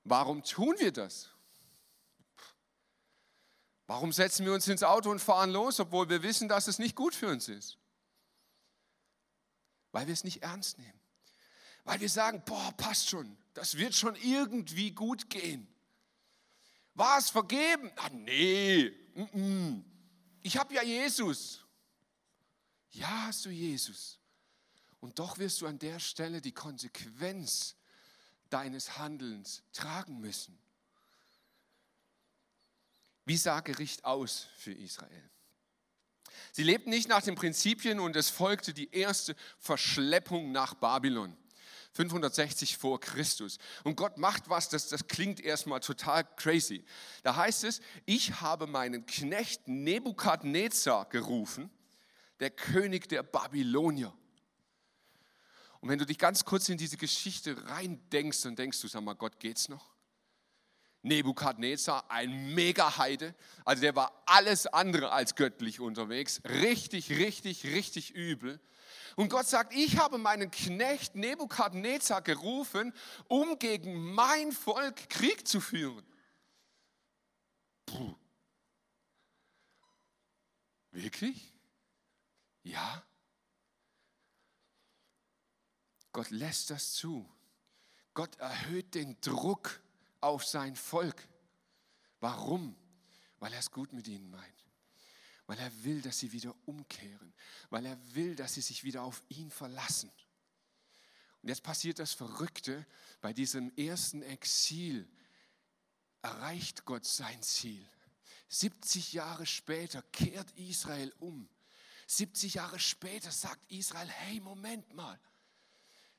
Warum 0.03 0.43
tun 0.43 0.75
wir 0.79 0.91
das? 0.91 1.29
Warum 3.87 4.11
setzen 4.11 4.45
wir 4.45 4.53
uns 4.53 4.67
ins 4.67 4.83
Auto 4.83 5.09
und 5.09 5.19
fahren 5.19 5.51
los, 5.51 5.79
obwohl 5.79 6.09
wir 6.09 6.23
wissen, 6.23 6.47
dass 6.47 6.67
es 6.67 6.79
nicht 6.79 6.95
gut 6.95 7.15
für 7.15 7.27
uns 7.27 7.49
ist? 7.49 7.77
Weil 9.91 10.07
wir 10.07 10.13
es 10.13 10.23
nicht 10.23 10.41
ernst 10.43 10.77
nehmen. 10.77 11.02
Weil 11.83 11.99
wir 11.99 12.09
sagen, 12.09 12.41
boah, 12.45 12.71
passt 12.77 13.09
schon, 13.09 13.37
das 13.53 13.77
wird 13.77 13.93
schon 13.93 14.15
irgendwie 14.15 14.91
gut 14.91 15.29
gehen. 15.29 15.67
War 16.95 17.17
es 17.17 17.29
vergeben? 17.29 17.91
Ah, 17.95 18.09
nee, 18.09 18.89
mm 19.15 19.21
-mm. 19.21 19.83
Ich 20.41 20.57
habe 20.57 20.73
ja 20.73 20.83
Jesus. 20.83 21.61
Ja, 22.91 23.27
hast 23.27 23.45
du 23.45 23.49
Jesus. 23.49 24.19
Und 24.99 25.17
doch 25.19 25.37
wirst 25.37 25.61
du 25.61 25.67
an 25.67 25.79
der 25.79 25.99
Stelle 25.99 26.41
die 26.41 26.51
Konsequenz 26.51 27.75
deines 28.49 28.97
Handelns 28.97 29.63
tragen 29.73 30.19
müssen. 30.19 30.57
Wie 33.25 33.37
sah 33.37 33.61
Gericht 33.61 34.05
aus 34.05 34.47
für 34.57 34.73
Israel? 34.73 35.29
Sie 36.51 36.63
lebten 36.63 36.89
nicht 36.89 37.07
nach 37.07 37.21
den 37.21 37.35
Prinzipien 37.35 37.99
und 37.99 38.15
es 38.15 38.29
folgte 38.29 38.73
die 38.73 38.91
erste 38.91 39.35
Verschleppung 39.57 40.51
nach 40.51 40.75
Babylon. 40.75 41.35
560 41.93 42.77
vor 42.77 42.99
Christus. 42.99 43.57
Und 43.83 43.95
Gott 43.95 44.17
macht 44.17 44.49
was, 44.49 44.69
das, 44.69 44.89
das 44.89 45.07
klingt 45.07 45.39
erstmal 45.39 45.79
total 45.79 46.23
crazy. 46.35 46.83
Da 47.21 47.35
heißt 47.35 47.63
es, 47.63 47.81
ich 48.05 48.41
habe 48.41 48.67
meinen 48.67 49.05
Knecht 49.05 49.67
Nebukadnezar 49.67 51.05
gerufen, 51.09 51.69
der 52.39 52.49
König 52.49 53.07
der 53.07 53.23
Babylonier. 53.23 54.13
Und 55.79 55.89
wenn 55.89 55.99
du 55.99 56.05
dich 56.05 56.17
ganz 56.17 56.45
kurz 56.45 56.69
in 56.69 56.77
diese 56.77 56.97
Geschichte 56.97 57.67
reindenkst, 57.67 58.41
dann 58.43 58.55
denkst 58.55 58.81
du, 58.81 58.87
sag 58.87 59.03
mal, 59.03 59.15
Gott 59.15 59.39
geht's 59.39 59.69
noch? 59.69 59.93
Nebukadnezar, 61.03 62.09
ein 62.09 62.55
Mega-Heide. 62.55 63.35
Also 63.65 63.81
der 63.81 63.95
war 63.95 64.23
alles 64.25 64.65
andere 64.65 65.11
als 65.11 65.35
göttlich 65.35 65.79
unterwegs. 65.79 66.41
Richtig, 66.45 67.09
richtig, 67.11 67.65
richtig 67.65 68.11
übel. 68.11 68.61
Und 69.15 69.29
Gott 69.29 69.47
sagt, 69.47 69.73
ich 69.73 69.97
habe 69.97 70.17
meinen 70.17 70.51
Knecht 70.51 71.15
Nebukadnezar 71.15 72.21
gerufen, 72.21 72.93
um 73.27 73.59
gegen 73.59 74.13
mein 74.13 74.51
Volk 74.51 75.09
Krieg 75.09 75.47
zu 75.47 75.61
führen. 75.61 76.05
Puh. 77.85 78.15
Wirklich? 80.91 81.53
Ja. 82.63 83.03
Gott 86.11 86.29
lässt 86.29 86.69
das 86.69 86.93
zu. 86.93 87.29
Gott 88.13 88.35
erhöht 88.37 88.93
den 88.93 89.19
Druck 89.21 89.81
auf 90.21 90.45
sein 90.45 90.75
Volk. 90.75 91.27
Warum? 92.19 92.75
Weil 93.39 93.53
er 93.53 93.59
es 93.59 93.71
gut 93.71 93.91
mit 93.91 94.07
ihnen 94.07 94.29
meint. 94.29 94.62
Weil 95.45 95.59
er 95.59 95.83
will, 95.83 96.01
dass 96.01 96.19
sie 96.19 96.31
wieder 96.31 96.55
umkehren. 96.65 97.33
Weil 97.69 97.85
er 97.85 97.97
will, 98.15 98.35
dass 98.35 98.53
sie 98.53 98.61
sich 98.61 98.83
wieder 98.83 99.03
auf 99.03 99.21
ihn 99.29 99.51
verlassen. 99.51 100.11
Und 101.41 101.49
jetzt 101.49 101.63
passiert 101.63 101.99
das 101.99 102.13
Verrückte. 102.13 102.85
Bei 103.21 103.33
diesem 103.33 103.75
ersten 103.75 104.21
Exil 104.21 105.07
erreicht 106.21 106.85
Gott 106.85 107.05
sein 107.05 107.41
Ziel. 107.41 107.85
70 108.47 109.13
Jahre 109.13 109.45
später 109.45 110.01
kehrt 110.13 110.51
Israel 110.51 111.13
um. 111.19 111.49
70 112.07 112.55
Jahre 112.55 112.79
später 112.79 113.31
sagt 113.31 113.69
Israel, 113.71 114.07
hey, 114.07 114.39
Moment 114.39 114.93
mal, 114.93 115.19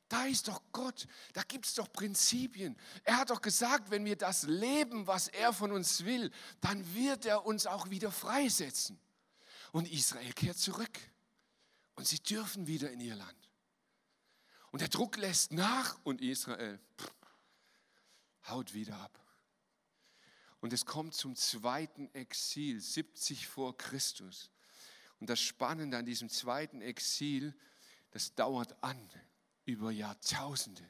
da 0.09 0.27
ist 0.27 0.49
doch 0.49 0.61
Gott, 0.73 1.07
da 1.33 1.43
gibt 1.43 1.67
es 1.67 1.75
doch 1.75 1.91
Prinzipien. 1.93 2.77
Er 3.05 3.19
hat 3.19 3.31
doch 3.31 3.41
gesagt, 3.41 3.91
wenn 3.91 4.05
wir 4.05 4.17
das 4.17 4.43
leben, 4.43 5.07
was 5.07 5.29
er 5.29 5.53
von 5.53 5.73
uns 5.73 6.05
will, 6.05 6.31
dann 6.61 6.95
wird 6.95 7.25
er 7.25 7.47
uns 7.47 7.67
auch 7.67 7.89
wieder 7.91 8.13
freisetzen. 8.13 9.01
Und 9.75 9.91
Israel 9.91 10.33
kehrt 10.35 10.57
zurück 10.57 11.01
und 11.97 12.07
sie 12.07 12.21
dürfen 12.21 12.69
wieder 12.69 12.93
in 12.93 13.01
ihr 13.01 13.17
Land. 13.17 13.51
Und 14.71 14.83
der 14.83 14.89
Druck 14.89 15.17
lässt 15.17 15.51
nach 15.51 15.99
und 16.05 16.21
Israel 16.21 16.79
haut 18.47 18.73
wieder 18.73 18.97
ab. 18.97 19.19
Und 20.61 20.73
es 20.73 20.87
kommt 20.87 21.15
zum 21.15 21.35
zweiten 21.35 22.09
Exil, 22.15 22.81
70 22.81 23.49
vor 23.49 23.77
Christus. 23.77 24.53
Und 25.19 25.29
das 25.29 25.41
Spannende 25.41 25.99
an 25.99 26.07
diesem 26.07 26.29
zweiten 26.29 26.81
Exil, 26.81 27.53
das 28.13 28.33
dauert 28.33 28.81
an 28.81 29.11
über 29.65 29.91
Jahrtausende. 29.91 30.89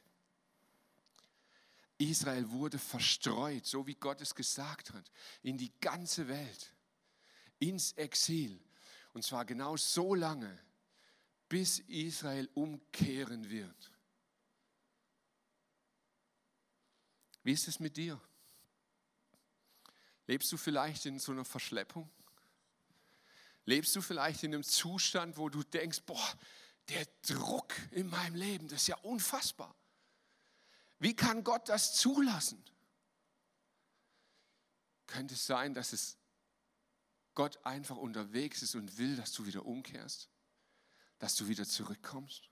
Israel 1.97 2.51
wurde 2.51 2.77
verstreut, 2.77 3.65
so 3.65 3.87
wie 3.87 3.95
Gott 3.95 4.21
es 4.21 4.35
gesagt 4.35 4.93
hat, 4.93 5.09
in 5.41 5.57
die 5.57 5.73
ganze 5.81 6.27
Welt, 6.27 6.71
ins 7.57 7.93
Exil. 7.93 8.61
Und 9.15 9.23
zwar 9.23 9.45
genau 9.45 9.77
so 9.77 10.13
lange, 10.13 10.59
bis 11.47 11.79
Israel 11.79 12.49
umkehren 12.53 13.49
wird. 13.49 13.93
Wie 17.41 17.53
ist 17.53 17.69
es 17.69 17.79
mit 17.79 17.95
dir? 17.95 18.19
Lebst 20.27 20.51
du 20.51 20.57
vielleicht 20.57 21.05
in 21.05 21.17
so 21.19 21.31
einer 21.31 21.45
Verschleppung? 21.45 22.11
Lebst 23.63 23.95
du 23.95 24.01
vielleicht 24.01 24.43
in 24.43 24.53
einem 24.53 24.65
Zustand, 24.65 25.37
wo 25.37 25.47
du 25.47 25.63
denkst, 25.63 26.01
boah, 26.01 26.37
der 26.89 27.07
Druck 27.25 27.73
in 27.91 28.09
meinem 28.09 28.35
Leben, 28.35 28.67
das 28.67 28.81
ist 28.81 28.87
ja 28.87 28.97
unfassbar. 28.97 29.73
Wie 30.99 31.15
kann 31.15 31.45
Gott 31.45 31.69
das 31.69 31.95
zulassen? 31.95 32.61
Könnte 35.07 35.35
es 35.35 35.45
sein, 35.45 35.73
dass 35.73 35.93
es 35.93 36.17
Gott 37.35 37.63
einfach 37.65 37.97
unterwegs 37.97 38.61
ist 38.61 38.75
und 38.75 38.97
will, 38.97 39.15
dass 39.15 39.33
du 39.33 39.45
wieder 39.45 39.65
umkehrst, 39.65 40.29
dass 41.19 41.35
du 41.35 41.47
wieder 41.47 41.65
zurückkommst? 41.65 42.49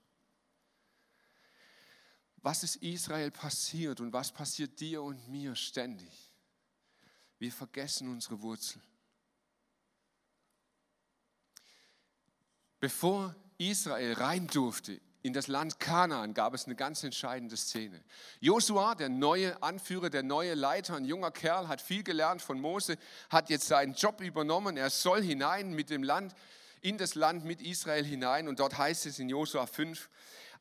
Was 2.36 2.62
ist 2.62 2.76
Israel 2.76 3.30
passiert 3.30 4.00
und 4.00 4.12
was 4.12 4.30
passiert 4.30 4.78
dir 4.78 5.02
und 5.02 5.28
mir 5.28 5.56
ständig? 5.56 6.30
Wir 7.38 7.50
vergessen 7.50 8.08
unsere 8.08 8.42
Wurzel. 8.42 8.82
Bevor 12.78 13.34
Israel 13.56 14.12
rein 14.12 14.46
durfte 14.46 15.00
in 15.24 15.32
das 15.32 15.46
Land 15.46 15.80
Kanaan, 15.80 16.34
gab 16.34 16.52
es 16.52 16.66
eine 16.66 16.74
ganz 16.76 17.02
entscheidende 17.02 17.56
Szene. 17.56 18.04
Josua, 18.40 18.94
der 18.94 19.08
neue 19.08 19.60
Anführer, 19.62 20.10
der 20.10 20.22
neue 20.22 20.52
Leiter, 20.52 20.96
ein 20.96 21.06
junger 21.06 21.30
Kerl, 21.30 21.66
hat 21.66 21.80
viel 21.80 22.02
gelernt 22.02 22.42
von 22.42 22.60
Mose, 22.60 22.98
hat 23.30 23.48
jetzt 23.48 23.66
seinen 23.66 23.94
Job 23.94 24.20
übernommen. 24.20 24.76
Er 24.76 24.90
soll 24.90 25.22
hinein 25.22 25.72
mit 25.72 25.88
dem 25.88 26.02
Land, 26.02 26.34
in 26.82 26.98
das 26.98 27.14
Land 27.14 27.46
mit 27.46 27.62
Israel 27.62 28.04
hinein. 28.04 28.48
Und 28.48 28.60
dort 28.60 28.76
heißt 28.76 29.06
es 29.06 29.18
in 29.18 29.30
Josua 29.30 29.64
5, 29.64 30.10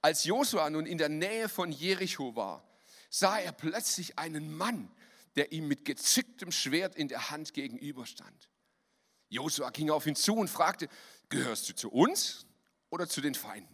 als 0.01 0.23
Josua 0.23 0.69
nun 0.69 0.85
in 0.85 0.97
der 0.97 1.09
Nähe 1.09 1.49
von 1.49 1.69
Jericho 1.69 2.33
war, 2.37 2.63
sah 3.09 3.37
er 3.39 3.51
plötzlich 3.51 4.17
einen 4.17 4.55
Mann, 4.55 4.89
der 5.35 5.51
ihm 5.51 5.67
mit 5.67 5.83
gezücktem 5.83 6.53
Schwert 6.53 6.95
in 6.95 7.09
der 7.09 7.31
Hand 7.31 7.53
gegenüberstand. 7.53 8.49
Josua 9.27 9.71
ging 9.71 9.89
auf 9.89 10.07
ihn 10.07 10.15
zu 10.15 10.35
und 10.35 10.47
fragte, 10.47 10.87
gehörst 11.27 11.67
du 11.67 11.75
zu 11.75 11.91
uns 11.91 12.45
oder 12.89 13.09
zu 13.09 13.19
den 13.19 13.35
Feinden? 13.35 13.72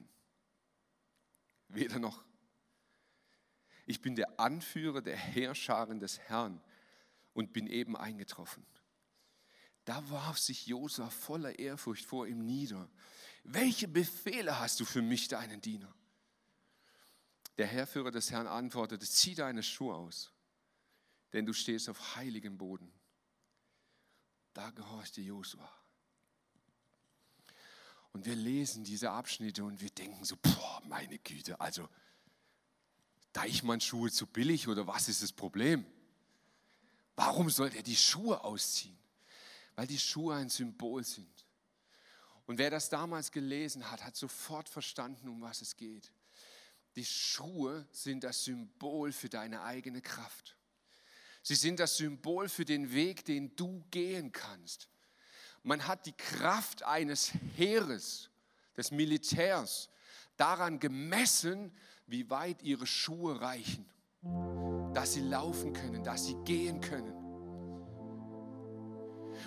Weder 1.69 1.99
noch. 1.99 2.23
Ich 3.86 4.01
bin 4.01 4.15
der 4.15 4.39
Anführer 4.39 5.01
der 5.01 5.17
Heerscharen 5.17 5.99
des 5.99 6.19
Herrn 6.19 6.62
und 7.34 7.53
bin 7.53 7.67
eben 7.67 7.95
eingetroffen. 7.95 8.65
Da 9.86 10.08
warf 10.10 10.38
sich 10.38 10.67
Josua 10.67 11.10
voller 11.10 11.58
Ehrfurcht 11.58 12.05
vor 12.05 12.27
ihm 12.27 12.45
nieder. 12.45 12.89
Welche 13.43 13.88
Befehle 13.88 14.60
hast 14.60 14.79
du 14.79 14.86
für 14.86 15.01
mich, 15.01 15.27
deinen 15.27 15.62
Diener? 15.62 15.93
Der 17.58 17.67
Herrführer 17.67 18.12
des 18.12 18.32
Herrn 18.32 18.47
antwortete, 18.47 19.05
zieh 19.05 19.36
deine 19.36 19.63
Schuhe 19.63 19.95
aus, 19.95 20.32
denn 21.34 21.45
du 21.45 21.53
stehst 21.53 21.89
auf 21.89 22.15
heiligem 22.15 22.58
Boden. 22.58 22.91
Da 24.53 24.69
gehorchte 24.71 25.21
Josua. 25.21 25.79
Und 28.12 28.26
wir 28.26 28.36
lesen 28.36 28.84
diese 28.84 29.12
Abschnitte 29.12 29.63
und 29.63 29.82
wir 29.82 29.89
denken 29.91 30.26
so, 30.26 30.36
boah, 30.41 30.82
meine 30.86 31.19
Güte, 31.19 31.60
also 31.60 31.88
Deichmann-Schuhe 33.34 34.12
zu 34.12 34.26
billig 34.26 34.67
oder 34.67 34.88
was 34.88 35.08
ist 35.08 35.22
das 35.22 35.32
Problem? 35.32 35.86
Warum 37.15 37.50
soll 37.50 37.72
er 37.76 37.84
die 37.84 37.95
Schuhe 37.95 38.43
ausziehen? 38.43 38.98
Weil 39.76 39.88
die 39.88 40.00
Schuhe 40.00 40.36
ein 40.36 40.50
Symbol 40.50 41.04
sind. 41.04 41.45
Und 42.45 42.58
wer 42.58 42.72
das 42.72 42.89
damals 42.89 43.32
gelesen 43.32 43.91
hat, 43.91 44.04
hat 44.04 44.15
sofort 44.15 44.67
verstanden, 44.67 45.28
um 45.28 45.41
was 45.41 45.62
es 45.62 45.78
geht. 45.78 46.12
Die 46.95 47.06
Schuhe 47.06 47.88
sind 47.91 48.24
das 48.24 48.43
Symbol 48.43 49.12
für 49.12 49.30
deine 49.30 49.62
eigene 49.62 50.02
Kraft. 50.02 50.58
Sie 51.43 51.56
sind 51.56 51.80
das 51.80 51.98
Symbol 51.98 52.50
für 52.50 52.65
den 52.65 52.91
Weg, 52.91 53.24
den 53.26 53.56
du 53.56 53.86
gehen 53.91 54.32
kannst. 54.32 54.89
Man 55.63 55.88
hat 55.88 56.06
die 56.06 56.13
Kraft 56.13 56.84
eines 56.84 57.32
Heeres, 57.56 58.30
des 58.78 58.91
Militärs, 58.91 59.89
daran 60.38 60.80
gemessen, 60.80 61.72
wie 62.08 62.30
weit 62.30 62.63
ihre 62.63 62.88
Schuhe 62.88 63.41
reichen, 63.41 63.86
dass 64.93 65.13
sie 65.13 65.22
laufen 65.22 65.74
können, 65.74 66.04
dass 66.04 66.26
sie 66.26 66.36
gehen 66.45 66.80
können. 66.80 67.13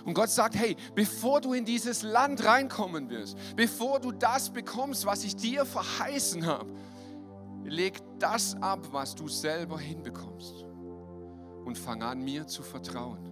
Und 0.04 0.14
Gott 0.14 0.30
sagt, 0.30 0.56
hey, 0.56 0.76
bevor 0.94 1.40
du 1.40 1.52
in 1.54 1.64
dieses 1.64 2.02
Land 2.02 2.44
reinkommen 2.44 3.08
wirst, 3.08 3.36
bevor 3.56 4.00
du 4.00 4.12
das 4.12 4.52
bekommst, 4.52 5.06
was 5.06 5.24
ich 5.24 5.36
dir 5.36 5.64
verheißen 5.64 6.44
habe, 6.46 6.72
leg 7.64 7.98
das 8.18 8.54
ab, 8.60 8.88
was 8.90 9.14
du 9.14 9.28
selber 9.28 9.78
hinbekommst 9.78 10.64
und 11.64 11.78
fang 11.78 12.02
an, 12.02 12.22
mir 12.22 12.46
zu 12.46 12.62
vertrauen. 12.62 13.31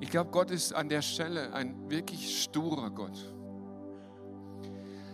Ich 0.00 0.10
glaube, 0.10 0.30
Gott 0.30 0.50
ist 0.50 0.72
an 0.72 0.88
der 0.88 1.02
Stelle 1.02 1.52
ein 1.52 1.90
wirklich 1.90 2.42
sturer 2.42 2.90
Gott. 2.90 3.34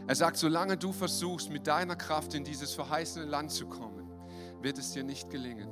Er 0.06 0.14
sagt, 0.14 0.36
solange 0.36 0.76
du 0.76 0.92
versuchst, 0.92 1.50
mit 1.50 1.66
deiner 1.66 1.96
Kraft 1.96 2.34
in 2.34 2.44
dieses 2.44 2.72
verheißene 2.72 3.24
Land 3.24 3.50
zu 3.50 3.66
kommen, 3.66 4.08
wird 4.62 4.78
es 4.78 4.92
dir 4.92 5.02
nicht 5.02 5.28
gelingen. 5.30 5.68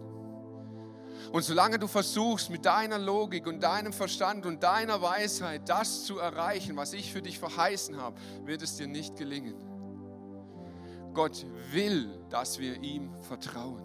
Und 1.32 1.42
solange 1.42 1.78
du 1.78 1.86
versuchst, 1.86 2.50
mit 2.50 2.64
deiner 2.64 2.98
Logik 2.98 3.46
und 3.46 3.62
deinem 3.62 3.92
Verstand 3.92 4.44
und 4.46 4.62
deiner 4.62 5.00
Weisheit 5.00 5.68
das 5.68 6.04
zu 6.04 6.18
erreichen, 6.18 6.76
was 6.76 6.92
ich 6.92 7.12
für 7.12 7.22
dich 7.22 7.38
verheißen 7.38 7.96
habe, 7.96 8.16
wird 8.44 8.62
es 8.62 8.76
dir 8.76 8.88
nicht 8.88 9.16
gelingen. 9.16 9.54
Gott 11.14 11.46
will, 11.70 12.24
dass 12.28 12.58
wir 12.58 12.82
ihm 12.82 13.14
vertrauen. 13.22 13.82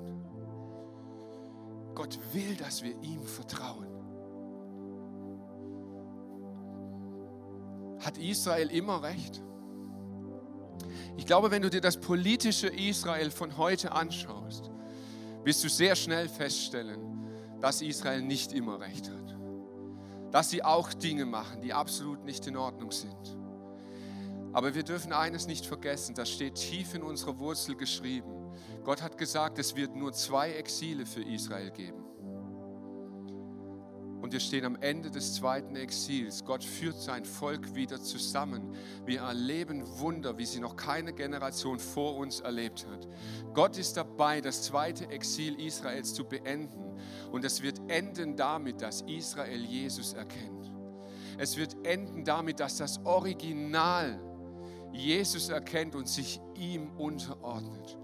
Gott 1.93 2.17
will, 2.33 2.55
dass 2.55 2.83
wir 2.83 2.99
ihm 3.01 3.23
vertrauen. 3.23 3.88
Hat 7.99 8.17
Israel 8.17 8.69
immer 8.71 9.03
recht? 9.03 9.41
Ich 11.17 11.25
glaube, 11.25 11.51
wenn 11.51 11.61
du 11.61 11.69
dir 11.69 11.81
das 11.81 11.99
politische 11.99 12.67
Israel 12.67 13.29
von 13.29 13.57
heute 13.57 13.91
anschaust, 13.91 14.71
wirst 15.43 15.63
du 15.63 15.69
sehr 15.69 15.95
schnell 15.95 16.29
feststellen, 16.29 17.59
dass 17.59 17.81
Israel 17.81 18.21
nicht 18.21 18.53
immer 18.53 18.79
recht 18.79 19.09
hat. 19.09 19.35
Dass 20.31 20.49
sie 20.49 20.63
auch 20.63 20.93
Dinge 20.93 21.25
machen, 21.25 21.61
die 21.61 21.73
absolut 21.73 22.23
nicht 22.23 22.47
in 22.47 22.55
Ordnung 22.55 22.91
sind. 22.91 23.37
Aber 24.53 24.73
wir 24.73 24.83
dürfen 24.83 25.13
eines 25.13 25.45
nicht 25.45 25.65
vergessen, 25.65 26.15
das 26.15 26.29
steht 26.29 26.55
tief 26.55 26.95
in 26.95 27.03
unserer 27.03 27.37
Wurzel 27.37 27.75
geschrieben. 27.75 28.53
Gott 28.83 29.01
hat 29.01 29.17
gesagt, 29.17 29.59
es 29.59 29.75
wird 29.75 29.95
nur 29.95 30.13
zwei 30.13 30.53
Exile 30.53 31.05
für 31.05 31.21
Israel 31.21 31.71
geben. 31.71 31.98
Und 34.21 34.33
wir 34.33 34.39
stehen 34.39 34.65
am 34.65 34.75
Ende 34.75 35.09
des 35.09 35.35
zweiten 35.35 35.75
Exils. 35.75 36.43
Gott 36.43 36.63
führt 36.63 36.99
sein 36.99 37.23
Volk 37.23 37.73
wieder 37.73 38.01
zusammen. 38.01 38.75
Wir 39.05 39.21
erleben 39.21 39.83
Wunder, 39.99 40.37
wie 40.37 40.45
sie 40.45 40.59
noch 40.59 40.75
keine 40.75 41.13
Generation 41.13 41.79
vor 41.79 42.17
uns 42.17 42.41
erlebt 42.41 42.85
hat. 42.91 43.07
Gott 43.53 43.77
ist 43.77 43.95
dabei, 43.95 44.41
das 44.41 44.63
zweite 44.63 45.09
Exil 45.09 45.59
Israels 45.59 46.13
zu 46.13 46.25
beenden. 46.25 46.97
Und 47.31 47.45
es 47.45 47.61
wird 47.61 47.79
enden 47.87 48.35
damit, 48.35 48.81
dass 48.81 49.01
Israel 49.01 49.63
Jesus 49.63 50.13
erkennt. 50.13 50.71
Es 51.37 51.55
wird 51.55 51.75
enden 51.85 52.25
damit, 52.25 52.59
dass 52.59 52.77
das 52.77 52.99
Original 53.05 54.19
Jesus 54.91 55.49
erkennt 55.49 55.95
und 55.95 56.07
sich 56.07 56.41
ihm 56.55 56.89
unterordnet. 56.97 57.97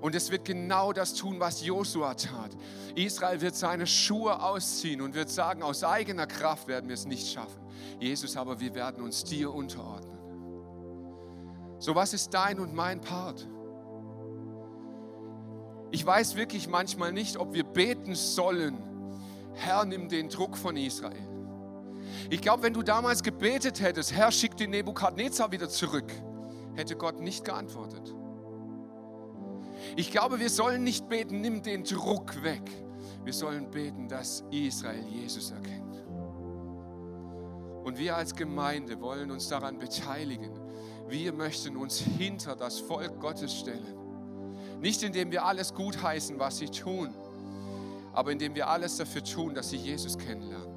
Und 0.00 0.14
es 0.14 0.30
wird 0.30 0.44
genau 0.44 0.92
das 0.92 1.14
tun, 1.14 1.40
was 1.40 1.64
Josua 1.64 2.14
tat. 2.14 2.56
Israel 2.94 3.40
wird 3.40 3.54
seine 3.54 3.86
Schuhe 3.86 4.42
ausziehen 4.42 5.02
und 5.02 5.14
wird 5.14 5.28
sagen, 5.28 5.62
aus 5.62 5.84
eigener 5.84 6.26
Kraft 6.26 6.68
werden 6.68 6.88
wir 6.88 6.94
es 6.94 7.06
nicht 7.06 7.28
schaffen. 7.28 7.60
Jesus 7.98 8.36
aber, 8.36 8.60
wir 8.60 8.74
werden 8.74 9.02
uns 9.02 9.24
dir 9.24 9.52
unterordnen. 9.52 10.18
So 11.78 11.94
was 11.94 12.14
ist 12.14 12.34
dein 12.34 12.60
und 12.60 12.74
mein 12.74 13.00
Part? 13.00 13.46
Ich 15.90 16.06
weiß 16.06 16.36
wirklich 16.36 16.68
manchmal 16.68 17.12
nicht, 17.12 17.36
ob 17.36 17.52
wir 17.52 17.64
beten 17.64 18.14
sollen, 18.14 18.78
Herr, 19.54 19.84
nimm 19.84 20.08
den 20.08 20.28
Druck 20.28 20.56
von 20.56 20.76
Israel. 20.76 21.28
Ich 22.30 22.40
glaube, 22.40 22.62
wenn 22.62 22.74
du 22.74 22.82
damals 22.82 23.22
gebetet 23.22 23.80
hättest, 23.80 24.12
Herr, 24.12 24.30
schick 24.30 24.56
den 24.56 24.70
Nebukadnezar 24.70 25.50
wieder 25.52 25.68
zurück, 25.68 26.10
hätte 26.80 26.96
Gott 26.96 27.20
nicht 27.20 27.44
geantwortet. 27.44 28.14
Ich 29.96 30.10
glaube, 30.10 30.40
wir 30.40 30.50
sollen 30.50 30.82
nicht 30.82 31.08
beten, 31.08 31.40
nimm 31.40 31.62
den 31.62 31.84
Druck 31.84 32.42
weg. 32.42 32.62
Wir 33.24 33.32
sollen 33.32 33.70
beten, 33.70 34.08
dass 34.08 34.44
Israel 34.50 35.04
Jesus 35.06 35.50
erkennt. 35.50 36.04
Und 37.84 37.98
wir 37.98 38.16
als 38.16 38.34
Gemeinde 38.34 39.00
wollen 39.00 39.30
uns 39.30 39.48
daran 39.48 39.78
beteiligen. 39.78 40.58
Wir 41.08 41.32
möchten 41.32 41.76
uns 41.76 41.98
hinter 41.98 42.56
das 42.56 42.78
Volk 42.78 43.20
Gottes 43.20 43.54
stellen. 43.54 43.96
Nicht 44.80 45.02
indem 45.02 45.30
wir 45.30 45.44
alles 45.44 45.74
gutheißen, 45.74 46.38
was 46.38 46.58
sie 46.58 46.68
tun, 46.68 47.14
aber 48.12 48.32
indem 48.32 48.54
wir 48.54 48.68
alles 48.68 48.96
dafür 48.96 49.22
tun, 49.24 49.54
dass 49.54 49.70
sie 49.70 49.76
Jesus 49.76 50.16
kennenlernen. 50.16 50.70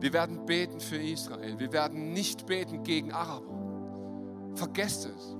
Wir 0.00 0.12
werden 0.12 0.44
beten 0.44 0.80
für 0.80 0.96
Israel. 0.96 1.58
Wir 1.58 1.72
werden 1.72 2.12
nicht 2.12 2.46
beten 2.46 2.82
gegen 2.82 3.12
Araber. 3.12 3.65
Vergesst 4.56 5.06
es. 5.06 5.36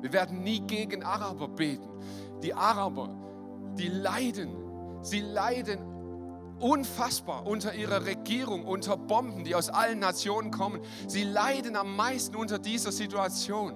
Wir 0.00 0.12
werden 0.12 0.42
nie 0.42 0.60
gegen 0.60 1.02
Araber 1.02 1.48
beten. 1.48 1.88
Die 2.42 2.54
Araber, 2.54 3.08
die 3.76 3.88
leiden. 3.88 4.56
Sie 5.02 5.20
leiden 5.20 5.80
unfassbar 6.58 7.44
unter 7.46 7.74
ihrer 7.74 8.06
Regierung, 8.06 8.64
unter 8.64 8.96
Bomben, 8.96 9.44
die 9.44 9.54
aus 9.54 9.68
allen 9.68 9.98
Nationen 9.98 10.50
kommen. 10.50 10.80
Sie 11.08 11.24
leiden 11.24 11.76
am 11.76 11.96
meisten 11.96 12.36
unter 12.36 12.58
dieser 12.58 12.92
Situation. 12.92 13.74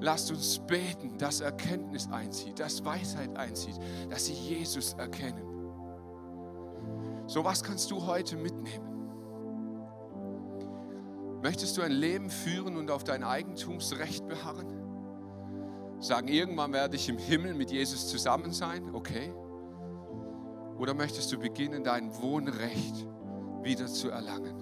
Lasst 0.00 0.30
uns 0.30 0.58
beten, 0.58 1.16
dass 1.16 1.40
Erkenntnis 1.40 2.08
einzieht, 2.10 2.58
dass 2.58 2.84
Weisheit 2.84 3.36
einzieht, 3.36 3.78
dass 4.10 4.26
sie 4.26 4.32
Jesus 4.32 4.94
erkennen. 4.94 5.42
So 7.26 7.44
was 7.44 7.62
kannst 7.62 7.90
du 7.90 8.04
heute 8.04 8.36
mitnehmen. 8.36 8.93
Möchtest 11.44 11.76
du 11.76 11.82
ein 11.82 11.92
Leben 11.92 12.30
führen 12.30 12.78
und 12.78 12.90
auf 12.90 13.04
dein 13.04 13.22
Eigentumsrecht 13.22 14.26
beharren? 14.26 14.80
sagen, 16.00 16.28
irgendwann 16.28 16.72
werde 16.72 16.96
ich 16.96 17.06
im 17.10 17.18
Himmel 17.18 17.52
mit 17.52 17.70
Jesus 17.70 18.08
zusammen 18.08 18.50
sein, 18.52 18.94
okay? 18.94 19.30
Oder 20.78 20.94
möchtest 20.94 21.30
du 21.32 21.38
beginnen, 21.38 21.84
dein 21.84 22.16
Wohnrecht 22.16 23.06
wieder 23.62 23.86
zu 23.88 24.08
erlangen? 24.08 24.56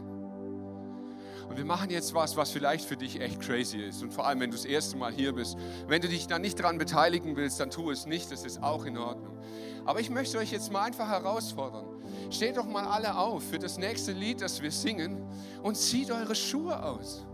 Und 1.49 1.57
wir 1.57 1.65
machen 1.65 1.91
jetzt 1.91 2.15
was, 2.15 2.37
was 2.37 2.51
vielleicht 2.51 2.85
für 2.85 2.97
dich 2.97 3.21
echt 3.21 3.41
crazy 3.41 3.79
ist. 3.79 4.03
Und 4.03 4.13
vor 4.13 4.27
allem, 4.27 4.41
wenn 4.41 4.51
du 4.51 4.57
das 4.57 4.67
erste 4.67 4.97
Mal 4.97 5.13
hier 5.13 5.33
bist. 5.33 5.57
Wenn 5.87 6.03
du 6.03 6.09
dich 6.09 6.27
dann 6.27 6.43
nicht 6.43 6.59
daran 6.59 6.79
beteiligen 6.79 7.37
willst, 7.37 7.61
dann 7.61 7.71
tu 7.71 7.93
es 7.93 8.07
nicht. 8.07 8.33
Das 8.33 8.45
ist 8.45 8.61
auch 8.61 8.87
in 8.87 8.99
Ordnung. 8.99 9.39
Aber 9.85 10.01
ich 10.01 10.11
möchte 10.11 10.37
euch 10.39 10.51
jetzt 10.51 10.73
mal 10.73 10.83
einfach 10.83 11.09
herausfordern. 11.09 11.92
Steht 12.31 12.57
doch 12.57 12.67
mal 12.67 12.85
alle 12.85 13.17
auf 13.17 13.43
für 13.43 13.59
das 13.59 13.79
nächste 13.79 14.13
Lied, 14.13 14.41
das 14.41 14.63
wir 14.63 14.71
singen 14.71 15.27
und 15.63 15.77
zieht 15.77 16.11
eure 16.11 16.35
Schuhe 16.35 16.83
aus 16.83 17.25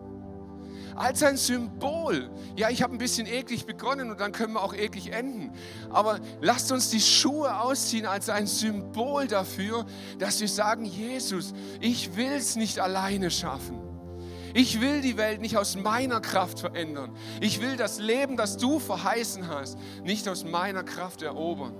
als 0.98 1.22
ein 1.22 1.37
Symbol. 1.37 2.31
Ja, 2.57 2.70
ich 2.70 2.83
habe 2.83 2.94
ein 2.94 2.98
bisschen 2.98 3.27
eklig 3.27 3.66
begonnen 3.66 4.11
und 4.11 4.20
dann 4.20 4.33
können 4.33 4.55
wir 4.55 4.62
auch 4.62 4.74
eklig 4.74 5.12
enden. 5.12 5.53
Aber 5.90 6.18
lasst 6.40 6.72
uns 6.72 6.90
die 6.90 7.01
Schuhe 7.01 7.61
ausziehen 7.61 8.07
als 8.07 8.29
ein 8.29 8.46
Symbol 8.46 9.27
dafür, 9.27 9.87
dass 10.18 10.40
wir 10.40 10.48
sagen, 10.48 10.85
Jesus, 10.85 11.55
ich 11.81 12.16
will 12.16 12.33
es 12.33 12.57
nicht 12.57 12.81
alleine 12.81 13.31
schaffen. 13.31 13.81
Ich 14.55 14.81
will 14.81 15.03
die 15.03 15.16
Welt 15.16 15.40
nicht 15.40 15.57
aus 15.57 15.77
meiner 15.77 16.20
Kraft 16.20 16.61
verändern. 16.61 17.14
Ich 17.40 17.61
will 17.61 17.77
das 17.77 18.01
Leben, 18.01 18.37
das 18.37 18.57
du 18.57 18.79
verheißen 18.79 19.46
hast, 19.46 19.79
nicht 20.03 20.27
aus 20.29 20.44
meiner 20.44 20.83
Kraft 20.83 21.22
erobern. 21.22 21.74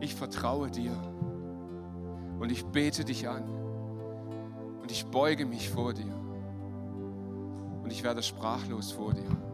Ich 0.00 0.14
vertraue 0.14 0.70
dir 0.70 0.92
und 2.44 2.52
ich 2.52 2.62
bete 2.66 3.06
dich 3.06 3.26
an 3.26 3.42
und 4.82 4.90
ich 4.90 5.06
beuge 5.06 5.46
mich 5.46 5.70
vor 5.70 5.94
dir 5.94 6.14
und 7.82 7.90
ich 7.90 8.02
werde 8.02 8.22
sprachlos 8.22 8.92
vor 8.92 9.14
dir. 9.14 9.53